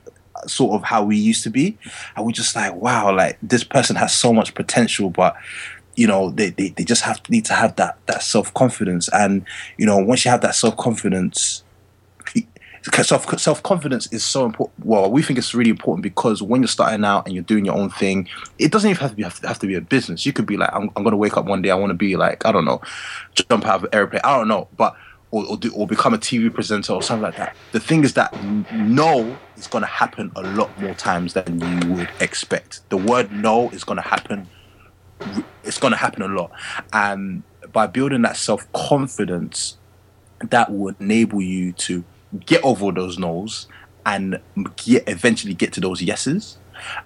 [0.48, 1.76] sort of how we used to be
[2.16, 5.36] and we're just like wow like this person has so much potential but
[5.96, 9.44] you know they, they, they just have need to have that that self-confidence and
[9.78, 11.62] you know once you have that self-confidence
[13.02, 14.84] self self confidence is so important.
[14.84, 17.76] Well, we think it's really important because when you're starting out and you're doing your
[17.76, 18.28] own thing,
[18.58, 20.26] it doesn't even have to be have to, have to be a business.
[20.26, 21.94] You could be like, I'm, I'm going to wake up one day, I want to
[21.94, 22.80] be like, I don't know,
[23.34, 24.22] jump out of an airplane.
[24.24, 24.96] I don't know, but
[25.32, 27.56] or or, do, or become a TV presenter or something like that.
[27.72, 28.32] The thing is that
[28.72, 32.88] no is going to happen a lot more times than you would expect.
[32.90, 34.46] The word no is going to happen.
[35.64, 36.52] It's going to happen a lot,
[36.92, 39.78] and by building that self confidence,
[40.50, 42.04] that will enable you to
[42.46, 43.66] get over those no's
[44.04, 44.40] and
[44.76, 46.58] get eventually get to those yeses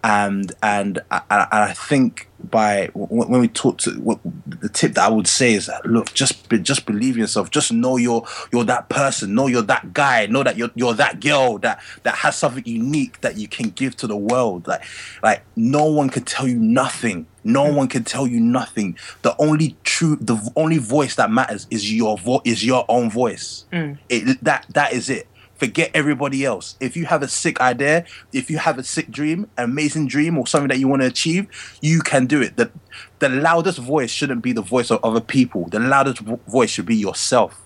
[0.04, 5.26] and and I, think by when we talk to what the tip that I would
[5.26, 7.50] say is that look just be, just believe yourself.
[7.50, 9.34] Just know you're you're that person.
[9.34, 10.26] Know you're that guy.
[10.26, 13.96] Know that you're you're that girl that that has something unique that you can give
[13.96, 14.66] to the world.
[14.66, 14.84] Like
[15.22, 17.26] like no one can tell you nothing.
[17.44, 17.76] No mm.
[17.76, 18.98] one can tell you nothing.
[19.22, 23.64] The only true the only voice that matters is your vo- is your own voice.
[23.72, 23.98] Mm.
[24.08, 26.76] It, that that is it forget everybody else.
[26.80, 30.46] If you have a sick idea, if you have a sick dream, amazing dream, or
[30.46, 31.48] something that you want to achieve,
[31.80, 32.56] you can do it.
[32.56, 32.70] The,
[33.18, 35.68] the loudest voice shouldn't be the voice of other people.
[35.68, 37.60] The loudest vo- voice should be yourself.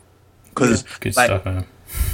[0.48, 1.64] Because, Good like, stuff, man.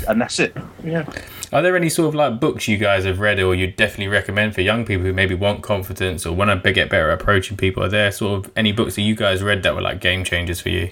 [0.09, 0.55] and that's it.
[0.85, 1.05] yeah
[1.53, 4.55] Are there any sort of like books you guys have read or you definitely recommend
[4.55, 7.83] for young people who maybe want confidence or want to get better approaching people?
[7.83, 10.61] Are there sort of any books that you guys read that were like game changers
[10.61, 10.91] for you?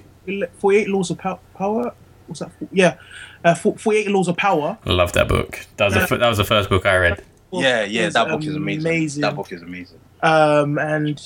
[0.58, 1.92] 48 laws of power
[2.26, 2.96] what's that yeah
[3.44, 5.66] uh, 48 laws of power I love that book.
[5.76, 7.22] That was the fir- that was the first book I read.
[7.52, 8.86] yeah, yeah, is that book is amazing.
[8.86, 9.20] amazing.
[9.22, 10.00] That book is amazing.
[10.22, 11.20] um and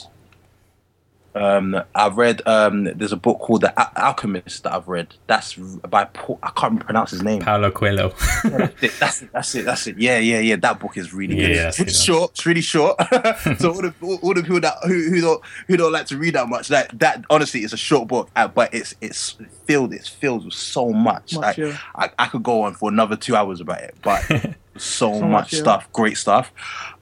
[1.38, 2.42] Um, I've read.
[2.46, 5.14] Um, there's a book called The Al- Alchemist that I've read.
[5.26, 6.38] That's by Paul.
[6.42, 7.42] I can't pronounce his name.
[7.42, 8.12] Paulo Coelho.
[8.44, 8.92] that's it.
[8.98, 9.30] That's it.
[9.32, 9.64] That's it.
[9.64, 9.98] That's it.
[9.98, 10.56] Yeah, yeah, yeah.
[10.56, 11.50] That book is really good.
[11.50, 11.98] Yeah, it's I really that.
[11.98, 12.30] short.
[12.32, 12.96] It's really short.
[13.58, 16.18] so all the all, all the people that who, who don't who don't like to
[16.18, 19.92] read that much, like that honestly it's a short book, uh, but it's it's filled.
[19.94, 21.34] It's filled with so much.
[21.34, 21.78] Much, like yeah.
[21.94, 24.22] I, I could go on for another two hours about it, but
[24.76, 25.58] so, So much, much, yeah.
[25.60, 25.92] stuff.
[25.92, 26.52] Great stuff.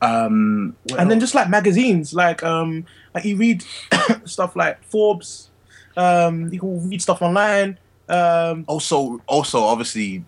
[0.01, 2.85] Um, what and then just like magazines like um
[3.17, 3.65] like you read
[4.25, 5.51] stuff like forbes
[5.97, 10.23] um you can read stuff online um also also obviously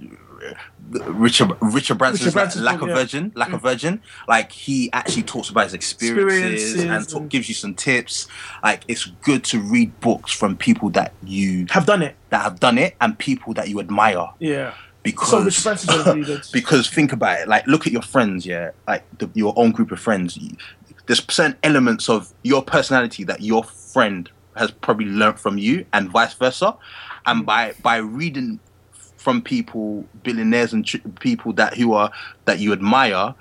[0.90, 2.94] Richard Richard Branson's Richard Branson's lack, of yeah.
[2.94, 4.00] virgin Like a Virgin.
[4.26, 8.26] Like he actually talks about his experiences, Experiences and talk, and- gives you some tips.
[8.62, 12.16] Like it's good to read books from people that you have done it.
[12.30, 14.30] that have done it and people that you admire.
[14.38, 14.74] Yeah.
[15.02, 17.48] Because so Richard Branson's really because think about it.
[17.48, 18.70] Like look at your friends yeah.
[18.86, 20.38] Like the, your own group of friends
[21.08, 26.10] there's certain elements of your personality that your friend has probably learnt from you and
[26.10, 26.76] vice versa.
[27.26, 28.60] And by by reading
[29.16, 32.12] from people billionaires and tr- people that who are
[32.44, 33.34] that you admire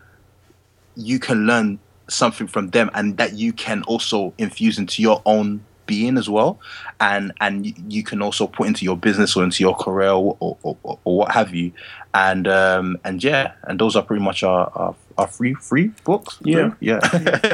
[0.95, 1.77] you can learn
[2.10, 6.60] something from them and that you can also infuse into your own being as well.
[6.99, 10.57] And and you can also put into your business or into your career or, or,
[10.64, 11.72] or, or what have you
[12.18, 16.39] and um and yeah and those are pretty much our our, our free free books
[16.44, 16.72] Yeah.
[16.80, 16.99] yeah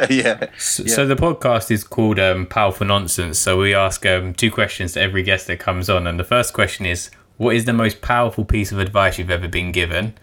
[0.10, 3.38] yeah So, so the podcast is called um, Powerful Nonsense.
[3.40, 6.54] So we ask um, two questions to every guest that comes on, and the first
[6.54, 10.14] question is, "What is the most powerful piece of advice you've ever been given?"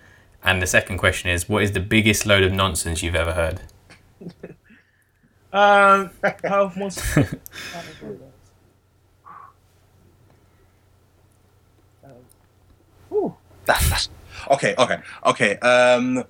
[0.43, 3.61] And the second question is, "What is the biggest load of nonsense you've ever heard?"
[5.53, 6.11] um
[6.45, 7.03] how most
[13.13, 13.35] Ooh.
[13.65, 14.09] That's, that's
[14.51, 16.25] okay okay okay um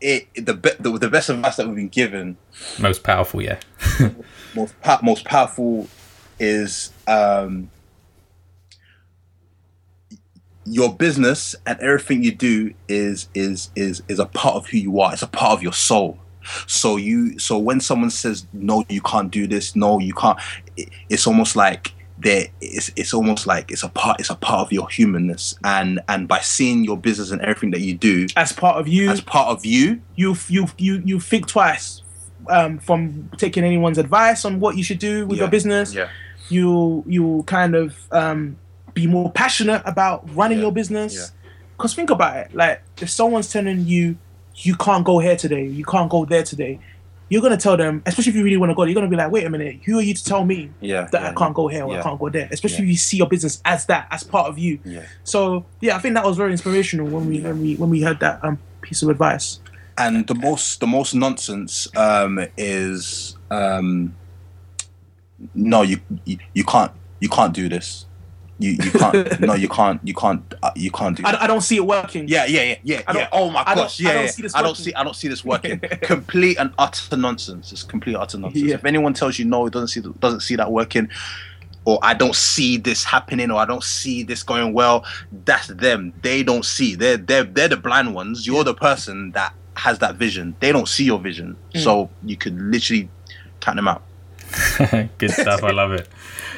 [0.00, 2.36] it the, be, the the best advice that we've been given
[2.78, 3.58] Most powerful, yeah.
[4.54, 5.88] most most powerful
[6.38, 7.70] is um
[10.64, 15.00] your business and everything you do is is is is a part of who you
[15.00, 15.12] are.
[15.12, 16.18] It's a part of your soul.
[16.66, 19.76] So you so when someone says no, you can't do this.
[19.76, 20.38] No, you can't.
[20.76, 22.46] it- It's almost like there.
[22.60, 24.20] It's it's almost like it's a part.
[24.20, 25.58] It's a part of your humanness.
[25.64, 29.10] And and by seeing your business and everything that you do As part of you,
[29.10, 32.02] as part of you, you you you you think twice
[32.48, 35.94] um, from taking anyone's advice on what you should do with your business.
[35.94, 36.08] yeah.
[36.48, 38.56] You you kind of um,
[38.94, 40.74] be more passionate about running Yeah, your yeah.
[40.74, 41.32] business.
[41.76, 44.16] Because think about it, like if someone's telling you
[44.54, 46.78] you can't go here today, you can't go there today,
[47.28, 49.30] you're gonna tell them, especially if you really want to go, you're gonna be like,
[49.32, 51.66] wait a minute, who are you to tell me Yeah, that yeah, I can't go
[51.68, 52.48] here or I can't go there?
[52.52, 52.82] Especially Yeah.
[52.84, 54.78] if you see your business as that, as part of you.
[54.84, 55.02] Yeah.
[55.24, 58.20] So yeah, I think that was very inspirational when we when we when we heard
[58.20, 59.60] that um, piece of advice.
[59.98, 64.14] and the most the most nonsense um, is um,
[65.54, 68.05] no you, you you can't you can't do this
[68.58, 71.42] you you can't no you can't you can't uh, you can't do I, that.
[71.42, 72.26] I don't see it working.
[72.26, 74.30] yeah yeah yeah yeah I yeah oh my I don't- gosh I yeah don't yeah.
[74.30, 74.84] see this I don't working.
[74.84, 78.74] see I don't see this working complete and utter nonsense it's complete utter nonsense Yeah.
[78.76, 81.10] if anyone tells you no it doesn't see doesn't see that working
[81.84, 85.04] or I don't see this happening, or I don't see this going well.
[85.44, 86.12] That's them.
[86.20, 86.96] They don't see.
[86.96, 88.44] They're they're they're the blind ones.
[88.44, 90.56] You're the person that has that vision.
[90.58, 91.84] They don't see your vision, Mm.
[91.84, 93.08] so you could literally
[93.60, 94.02] count them out.
[95.18, 95.62] Good stuff.
[95.62, 96.08] I love it.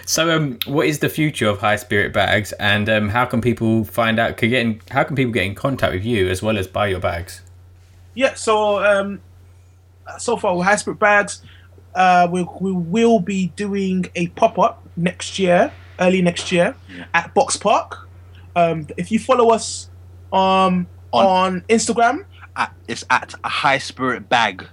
[0.08, 3.84] So, um, what is the future of High Spirit Bags, and um, how can people
[3.84, 4.38] find out?
[4.38, 6.86] Can get in, how can people get in contact with you as well as buy
[6.86, 7.42] your bags?
[8.14, 9.20] Yeah, so um,
[10.18, 11.42] so far with High Spirit Bags,
[11.94, 15.70] uh, we, we will be doing a pop up next year,
[16.00, 16.74] early next year,
[17.12, 17.98] at Boxpark.
[18.56, 19.90] Um, if you follow us
[20.32, 22.24] um, On- on Instagram,
[22.56, 24.66] At, it's at a high spirit bag.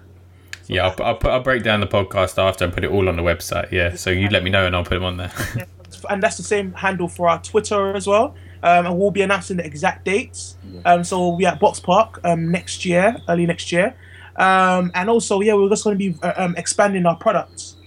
[0.68, 3.16] Yeah, I'll, I'll, put, I'll break down the podcast after and put it all on
[3.16, 3.72] the website.
[3.72, 5.32] Yeah, so you let me know and I'll put them on there.
[6.10, 8.36] and that's the same handle for our Twitter as well.
[8.64, 10.58] Um, and we'll be announcing the exact dates.
[10.86, 13.96] Um, so we'll be at Boxpark um, next year, early next year.
[14.38, 17.78] Um, and also, yeah, we're just going to be uh, um, expanding our products.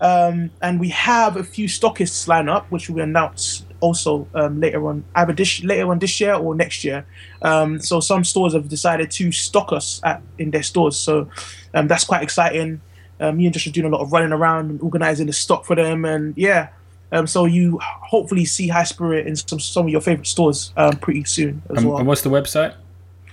[0.00, 4.86] Um, and we have a few stockists line up, which we'll announce also um, later
[4.86, 7.06] on, either this later on this year or next year.
[7.42, 10.96] Um, so some stores have decided to stock us at in their stores.
[10.96, 11.28] So
[11.74, 12.80] um, that's quite exciting.
[13.18, 15.64] Um, me and Josh are doing a lot of running around and organizing the stock
[15.64, 16.68] for them, and yeah.
[17.12, 20.96] Um, so you hopefully see High Spirit in some some of your favorite stores um,
[20.96, 21.98] pretty soon as and, well.
[21.98, 22.74] and what's the website?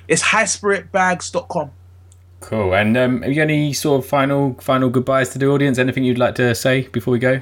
[0.07, 1.71] It's highspiritbags.com.
[2.39, 2.73] Cool.
[2.73, 5.77] And um, have you any sort of final final goodbyes to the audience?
[5.77, 7.41] Anything you'd like to say before we go?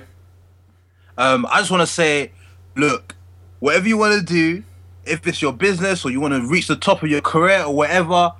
[1.17, 2.31] Um, I just want to say,
[2.75, 3.15] look,
[3.59, 4.63] whatever you want to do,
[5.05, 7.75] if it's your business or you want to reach the top of your career or
[7.75, 8.33] whatever,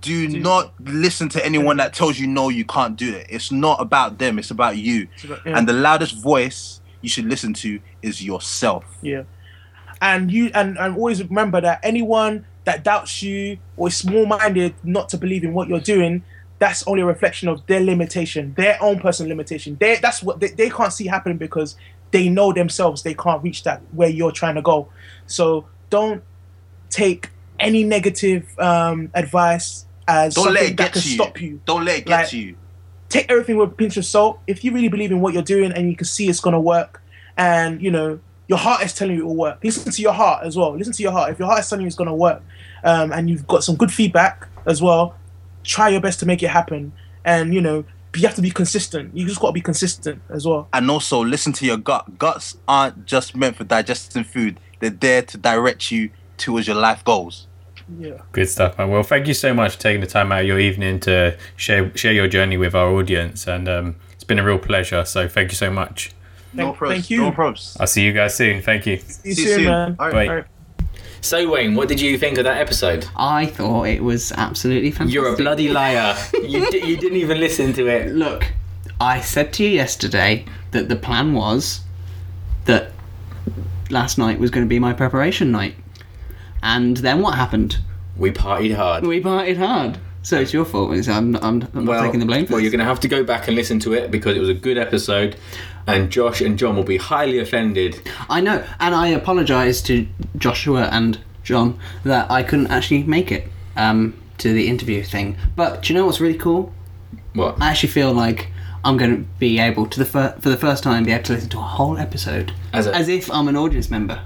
[0.00, 3.26] do not listen to anyone that tells you no, you can't do it.
[3.30, 4.38] It's not about them.
[4.38, 5.06] It's about you.
[5.24, 5.56] about- yeah.
[5.56, 8.84] And the loudest voice you should listen to is yourself.
[9.02, 9.22] Yeah.
[10.00, 14.74] And you and, and always remember that anyone that doubts you or is small minded
[14.82, 16.22] not to believe in what you're doing,
[16.58, 19.76] that's only a reflection of their limitation, their own personal limitation.
[19.78, 21.76] They that's what they, they can't see happening because
[22.10, 24.88] they know themselves they can't reach that where you're trying to go.
[25.26, 26.22] So don't
[26.90, 27.30] take
[27.60, 31.14] any negative um, advice as Don't something let it that can to you.
[31.14, 31.60] stop you.
[31.66, 32.56] Don't let it get Like- to you.
[33.08, 34.38] take everything with a pinch of salt.
[34.46, 37.02] If you really believe in what you're doing and you can see it's gonna work,
[37.36, 38.18] and you know
[38.48, 40.74] your heart is telling you it will work, listen to your heart as well.
[40.76, 41.30] Listen to your heart.
[41.32, 42.42] If your heart is telling you it's gonna work,
[42.84, 45.14] um, and you've got some good feedback as well,
[45.64, 46.92] try your best to make it happen.
[47.24, 47.84] And you know
[48.16, 49.16] you have to be consistent.
[49.16, 50.68] You just got to be consistent as well.
[50.72, 52.18] And also listen to your gut.
[52.18, 54.58] Guts aren't just meant for digesting food.
[54.80, 57.46] They're there to direct you towards your life goals.
[57.98, 58.18] Yeah.
[58.32, 58.90] Good stuff, man.
[58.90, 61.94] Well, thank you so much for taking the time out of your evening to share
[61.96, 65.04] share your journey with our audience, and um, it's been a real pleasure.
[65.06, 66.12] So thank you so much.
[66.52, 66.88] no Thank- probs.
[66.88, 67.20] thank you.
[67.22, 67.76] No probs.
[67.80, 68.60] I'll see you guys soon.
[68.62, 68.98] Thank you.
[68.98, 69.64] See you See you soon, soon.
[69.64, 69.96] man.
[69.98, 70.12] All right.
[70.12, 70.28] Bye.
[70.28, 70.44] All right.
[71.20, 73.06] So, Wayne, what did you think of that episode?
[73.16, 75.14] I thought it was absolutely fantastic.
[75.14, 76.16] You're a bloody liar.
[76.34, 78.12] you, di- you didn't even listen to it.
[78.14, 78.46] Look,
[79.00, 81.80] I said to you yesterday that the plan was
[82.66, 82.92] that
[83.90, 85.74] last night was going to be my preparation night.
[86.62, 87.78] And then what happened?
[88.16, 89.04] We partied hard.
[89.04, 89.98] We partied hard.
[90.22, 90.92] So it's your fault.
[90.92, 93.08] It's- I'm, I'm, I'm not taking the blame for well, you're going to have to
[93.08, 95.36] go back and listen to it because it was a good episode,
[95.88, 98.00] and Josh and John will be highly offended.
[98.30, 100.06] I know, and I apologise to
[100.36, 105.36] Joshua and John that I couldn't actually make it um, to the interview thing.
[105.56, 106.72] But do you know what's really cool?
[107.34, 107.60] What?
[107.60, 108.48] I actually feel like
[108.84, 111.32] I'm going to be able to the fir- for the first time be able to
[111.34, 114.20] listen to a whole episode As a- if I'm an audience member.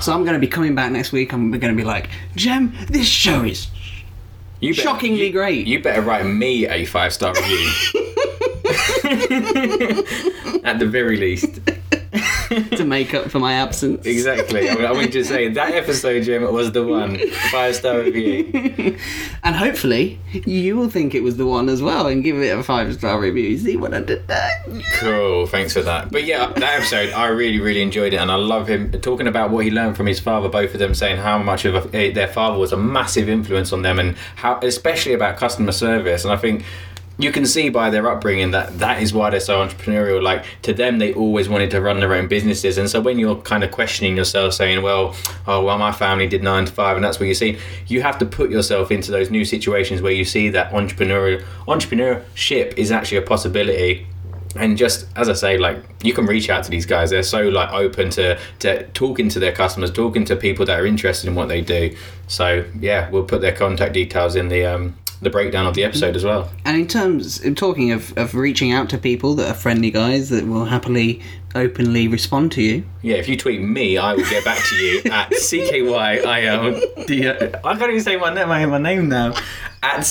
[0.00, 1.32] So I'm going to be coming back next week.
[1.32, 3.68] and we're going to be like, Jem, this show is
[4.60, 5.66] You better- shockingly you- great.
[5.66, 7.70] You better write me a five star review.
[10.64, 11.60] At the very least.
[12.76, 14.04] to make up for my absence.
[14.04, 14.68] Exactly.
[14.68, 17.18] I, mean, I want you to say that episode, Jim, was the one.
[17.50, 18.98] Five star review.
[19.44, 22.62] And hopefully, you will think it was the one as well and give it a
[22.62, 23.58] five star review.
[23.58, 24.50] See what I did there?
[24.94, 25.46] Cool.
[25.46, 26.12] Thanks for that.
[26.12, 29.50] But yeah, that episode, I really, really enjoyed it, and I love him talking about
[29.50, 30.48] what he learned from his father.
[30.48, 33.72] Both of them saying how much of a, eh, their father was a massive influence
[33.72, 36.24] on them, and how, especially about customer service.
[36.24, 36.64] And I think
[37.18, 40.22] you can see by their upbringing that that is why they're so entrepreneurial.
[40.22, 43.36] Like to them, they always wanted to run their own businesses, and so when you're
[43.36, 45.14] kind of questioning yourself, saying, "Well,
[45.46, 48.18] oh well, my family did nine to five, and that's what you see," you have
[48.18, 53.18] to put yourself into those new situations where you see that entrepreneurial entrepreneurship is actually
[53.18, 54.06] a possibility.
[54.54, 57.10] And just as I say, like you can reach out to these guys.
[57.10, 60.86] They're so like open to to talking to their customers, talking to people that are
[60.86, 61.96] interested in what they do.
[62.26, 66.16] So yeah, we'll put their contact details in the um, the breakdown of the episode
[66.16, 66.50] as well.
[66.64, 70.28] And in terms, in talking of, of reaching out to people that are friendly guys
[70.30, 71.22] that will happily,
[71.54, 75.02] openly respond to you, Yeah, if you tweet me, I will get back to you
[75.10, 77.60] at CKYILD.
[77.64, 79.34] I can't even say my name, my, my name now.
[79.84, 80.04] At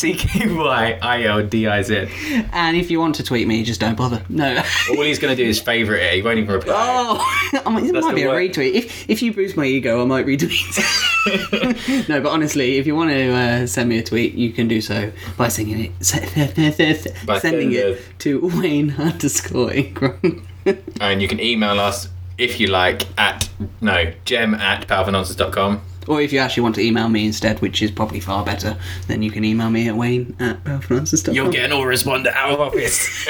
[1.01, 2.49] CKYILDIZ.
[2.51, 4.21] and if you want to tweet me, just don't bother.
[4.27, 4.61] No.
[4.89, 6.13] All he's going to do is favourite it.
[6.15, 6.73] He won't even reply.
[6.75, 8.73] Oh, I mean, it That's might the be a retweet.
[8.73, 12.05] If if you boost my ego, I might retweet.
[12.09, 14.81] no, but honestly, if you want to uh, send me a tweet, you can do
[14.81, 15.91] so by singing it,
[17.25, 17.41] By sending
[17.71, 20.45] sending it to Wayne underscore Ingram.
[21.01, 22.07] And you can email us
[22.37, 23.49] if you like at,
[23.81, 25.81] no, gem at powerfulnonsense.com.
[26.07, 28.77] or if you actually want to email me instead, which is probably far better,
[29.07, 31.35] then you can email me at Wayne at powerfulnonsense.com.
[31.35, 33.27] You'll get an autoresponder out of office.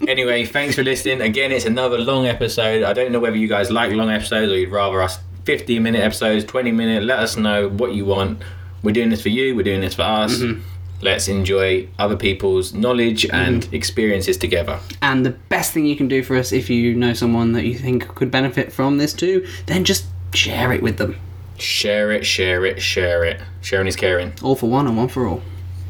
[0.08, 1.20] anyway, thanks for listening.
[1.20, 2.82] Again, it's another long episode.
[2.82, 6.00] I don't know whether you guys like long episodes or you'd rather us 15 minute
[6.00, 7.04] episodes, 20 minute.
[7.04, 8.42] Let us know what you want.
[8.82, 10.38] We're doing this for you, we're doing this for us.
[10.38, 10.62] Mm-hmm.
[11.02, 13.36] Let's enjoy other people's knowledge mm-hmm.
[13.36, 14.78] and experiences together.
[15.02, 17.74] And the best thing you can do for us, if you know someone that you
[17.74, 21.16] think could benefit from this too, then just share it with them.
[21.58, 23.40] Share it, share it, share it.
[23.60, 24.32] Sharing is caring.
[24.42, 25.42] All for one and one for all.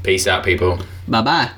[0.02, 0.80] Peace out, people.
[1.06, 1.50] Bye bye.